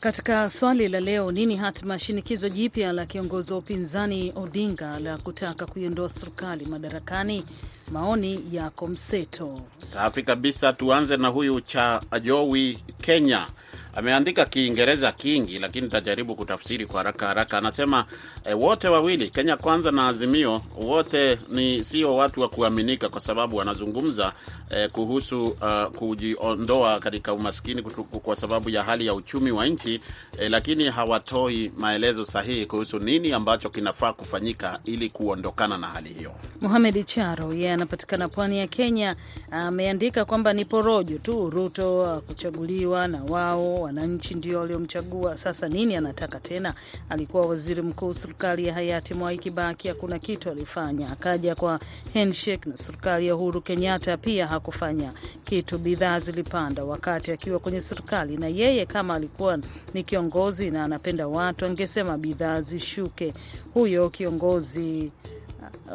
Katika 0.00 0.48
swali 0.48 0.88
la 0.88 1.00
leo, 1.00 1.32
nini 1.32 1.56
hatima 1.56 1.92
ya 1.94 1.98
shinikizo 1.98 2.48
jipya 2.48 2.92
la 2.92 3.06
kiongozi 3.06 3.52
wa 3.52 3.58
upinzani 3.58 4.32
Odinga 4.36 4.98
la 4.98 5.18
kutaka 5.18 5.66
kuiondoa 5.66 6.08
serikali 6.08 6.64
madarakani? 6.66 7.44
Maoni 7.92 8.40
yako 8.52 8.86
mseto. 8.88 9.60
Safi 9.86 10.22
kabisa. 10.22 10.72
Tuanze 10.72 11.16
na 11.16 11.28
huyu 11.28 11.60
cha 11.60 12.02
Ajowi 12.10 12.78
Kenya, 13.00 13.46
ameandika 13.94 14.44
Kiingereza 14.44 15.12
kingi, 15.12 15.58
lakini 15.58 15.88
tajaribu 15.88 16.34
kutafsiri 16.36 16.86
kwa 16.86 16.96
haraka 16.96 17.26
haraka. 17.26 17.58
Anasema 17.58 18.04
e, 18.44 18.54
wote 18.54 18.88
wawili 18.88 19.30
Kenya 19.30 19.56
Kwanza 19.56 19.90
na 19.90 20.08
Azimio 20.08 20.62
wote 20.76 21.38
ni 21.48 21.84
sio 21.84 22.16
watu 22.16 22.40
wa 22.40 22.48
kuaminika, 22.48 23.08
kwa 23.08 23.20
sababu 23.20 23.56
wanazungumza 23.56 24.32
e, 24.70 24.88
kuhusu 24.88 25.46
uh, 25.46 25.84
kujiondoa 25.98 26.98
katika 27.00 27.32
umaskini 27.32 27.82
kutuku, 27.82 28.20
kwa 28.20 28.36
sababu 28.36 28.70
ya 28.70 28.82
hali 28.82 29.06
ya 29.06 29.14
uchumi 29.14 29.50
wa 29.50 29.66
nchi 29.66 30.00
e, 30.38 30.48
lakini 30.48 30.84
hawatoi 30.84 31.72
maelezo 31.76 32.24
sahihi 32.24 32.66
kuhusu 32.66 32.98
nini 32.98 33.32
ambacho 33.32 33.70
kinafaa 33.70 34.12
kufanyika 34.12 34.78
ili 34.84 35.08
kuondokana 35.08 35.78
na 35.78 35.86
hali 35.86 36.08
hiyo. 36.08 36.32
Muhamed 36.60 37.04
Charo 37.06 37.52
yeye 37.52 37.72
anapatikana 37.72 38.28
pwani 38.28 38.58
ya 38.58 38.66
Kenya, 38.66 39.16
ameandika 39.50 40.24
kwamba 40.24 40.52
ni 40.52 40.64
porojo 40.64 41.18
tu 41.18 41.50
Ruto 41.50 42.22
kuchaguliwa 42.26 43.08
na 43.08 43.22
wao 43.24 43.79
wananchi 43.82 44.34
ndio 44.34 44.58
waliomchagua. 44.60 45.36
Sasa 45.36 45.68
nini 45.68 45.96
anataka 45.96 46.40
tena? 46.40 46.74
Alikuwa 47.08 47.46
waziri 47.46 47.82
mkuu 47.82 48.12
serikali 48.12 48.66
ya 48.66 48.74
hayati 48.74 49.14
Mwai 49.14 49.38
Kibaki, 49.38 49.88
hakuna 49.88 50.18
kitu 50.18 50.50
alifanya. 50.50 51.10
Akaja 51.12 51.54
kwa 51.54 51.80
handshake 52.14 52.70
na 52.70 52.76
serikali 52.76 53.26
ya 53.26 53.34
Uhuru 53.36 53.60
Kenyatta, 53.60 54.16
pia 54.16 54.46
hakufanya 54.46 55.12
kitu. 55.44 55.78
Bidhaa 55.78 56.18
zilipanda 56.20 56.84
wakati 56.84 57.32
akiwa 57.32 57.58
kwenye 57.58 57.80
serikali, 57.80 58.36
na 58.36 58.48
yeye 58.48 58.86
kama 58.86 59.14
alikuwa 59.14 59.58
ni 59.94 60.02
kiongozi 60.04 60.70
na 60.70 60.84
anapenda 60.84 61.28
watu, 61.28 61.66
angesema 61.66 62.18
bidhaa 62.18 62.60
zishuke. 62.60 63.34
Huyo 63.74 64.10
kiongozi 64.10 65.12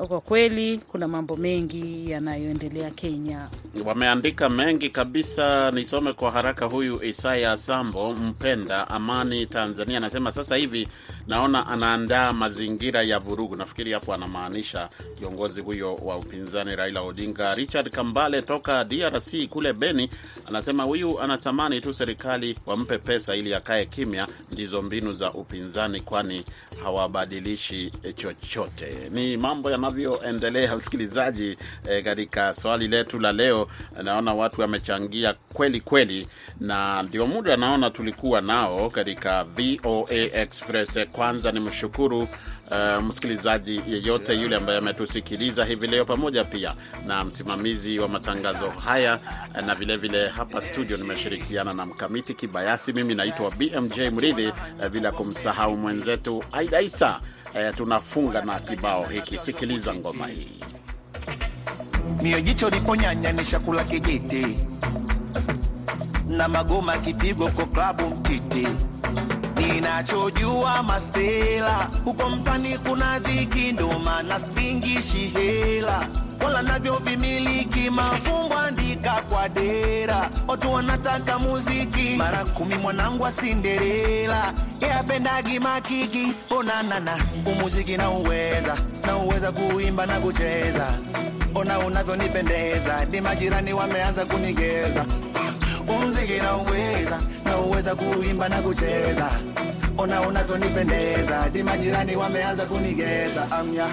kwa 0.08 0.22
kweli 0.22 0.78
kuna 0.78 1.08
mambo 1.08 1.36
mengi 1.36 2.12
yanayoendelea 2.12 2.90
Kenya. 2.90 3.50
Wameandika 3.86 4.50
mengi 4.50 4.90
kabisa, 4.90 5.72
nisome 5.72 6.14
kwa 6.14 6.32
haraka. 6.32 6.66
Huyu 6.66 7.04
Isaya 7.04 7.58
Sambo 7.58 8.14
mpenda 8.14 8.88
amani 8.90 9.46
Tanzania 9.46 9.98
anasema 9.98 10.32
sasa 10.32 10.56
hivi 10.56 10.88
naona 11.28 11.68
anaandaa 11.68 12.34
mazingira 12.34 13.04
ya 13.04 13.20
vurugu. 13.20 13.56
Nafikiri 13.56 13.92
hapo 13.92 14.14
anamaanisha 14.14 14.90
kiongozi 15.20 15.62
huyo 15.62 15.96
wa 15.96 16.18
upinzani 16.18 16.76
Raila 16.76 17.02
Odinga. 17.02 17.56
Richard 17.56 17.90
Kambale 17.92 18.42
toka 18.42 18.84
DRC 18.84 19.48
kule 19.50 19.74
Beni 19.74 20.10
anasema 20.48 20.84
huyu 20.84 21.20
anatamani 21.22 21.82
tu 21.82 21.94
serikali 21.94 22.58
wampe 22.66 22.98
pesa 22.98 23.36
ili 23.36 23.54
akae 23.54 23.86
kimya. 23.86 24.28
Ndizo 24.52 24.82
mbinu 24.82 25.14
za 25.14 25.34
upinzani, 25.34 26.02
kwani 26.02 26.46
hawabadilishi 26.84 27.92
chochote. 28.16 29.10
Ni 29.12 29.38
mambo 29.38 29.72
yanavyoendelea, 29.72 30.76
msikilizaji. 30.76 31.58
Katika 32.04 32.50
e, 32.50 32.54
swali 32.54 32.88
letu 32.88 33.20
la 33.20 33.32
leo, 33.32 33.68
naona 34.04 34.34
watu 34.34 34.62
wamechangia 34.62 35.34
kweli 35.54 35.82
kweli, 35.82 36.28
na 36.60 37.04
ndio 37.04 37.28
muda 37.28 37.58
naona 37.58 37.90
tulikuwa 37.90 38.42
nao 38.42 38.90
katika 38.90 39.44
VOA 39.44 40.14
Express. 40.14 41.00
Kwanza 41.16 41.52
ni 41.52 41.60
mshukuru 41.60 42.20
uh, 42.22 43.04
msikilizaji 43.04 43.82
yeyote 43.88 44.34
yule 44.34 44.56
ambaye 44.56 44.78
ametusikiliza 44.78 45.66
hivi 45.66 45.88
leo, 45.88 46.06
pamoja 46.06 46.44
pia 46.44 46.76
na 47.08 47.24
msimamizi 47.26 48.00
wa 48.00 48.08
matangazo 48.08 48.70
haya, 48.70 49.20
na 49.66 49.76
vilevile 49.76 50.18
vile 50.18 50.28
hapa 50.30 50.62
studio 50.62 50.98
nimeshirikiana 50.98 51.74
na 51.74 51.86
Mkamiti 51.86 52.34
Kibayasi. 52.34 52.94
Mimi 52.94 53.16
naitwa 53.16 53.52
BMJ 53.52 54.00
Mridhi, 54.00 54.48
uh, 54.48 54.88
bila 54.92 55.12
kumsahau 55.12 55.78
mwenzetu 55.78 56.44
Aida 56.52 56.82
Isa. 56.82 57.20
Uh, 57.54 57.76
tunafunga 57.76 58.42
na 58.42 58.60
kibao 58.60 59.04
hiki, 59.06 59.38
sikiliza 59.38 59.94
ngoma 59.96 60.28
hii. 60.28 60.52
Mio 62.22 62.42
jicho 62.42 62.70
liponyanya 62.70 63.32
ni 63.32 63.46
chakula 63.46 63.84
kijiti 63.84 64.58
na 66.28 66.48
magoma 66.48 66.98
kipigo 66.98 67.48
kwa 67.48 67.66
klabu 67.66 68.10
mtiti 68.10 68.68
ninachojua 69.56 70.84
masela 70.84 71.90
huko 72.06 72.30
mtani 72.30 72.78
kuna 72.78 73.20
dhiki 73.20 73.72
ndo 73.72 74.00
maana 74.00 74.40
singishi 74.40 75.18
hela. 75.28 76.08
Wala 76.46 76.62
navyo 76.62 76.96
vimiliki 76.96 77.90
mafumbo 77.90 78.58
andika 78.58 79.12
kwa 79.30 79.50
dera. 79.50 80.30
Watu 80.48 80.74
wanataka 80.74 81.40
muziki 81.40 82.16
mara 82.18 82.46
kumi 82.46 82.76
mwanangu 82.76 83.24
wa 83.24 83.32
Cinderella 83.32 84.54
yapendagi 84.82 85.60
makiki 85.60 86.34
onanana 86.58 87.18
umuziki 87.46 87.98
na 87.98 88.10
uweza 88.10 88.78
na 89.08 89.18
uweza 89.18 89.52
kuimba 89.52 90.06
na 90.06 90.20
kucheza. 90.20 90.94
Ona 91.56 91.80
unavyonipendeza 91.80 93.06
ni 93.06 93.22
majirani 93.22 93.74
wameanza 93.74 94.26
kunigeza 94.26 95.06
umziki 96.36 96.42
na 96.42 96.58
uweza 96.58 97.20
na 97.46 97.58
uweza 97.58 97.96
kuimba 97.96 98.50
na 98.50 98.62
kucheza. 98.62 99.30
Ona 99.98 100.22
unavyonipendeza 100.22 101.50
di 101.54 101.64
majirani 101.64 102.16
wameanza 102.16 102.66
kunigeza. 102.66 103.52
Amya 103.52 103.88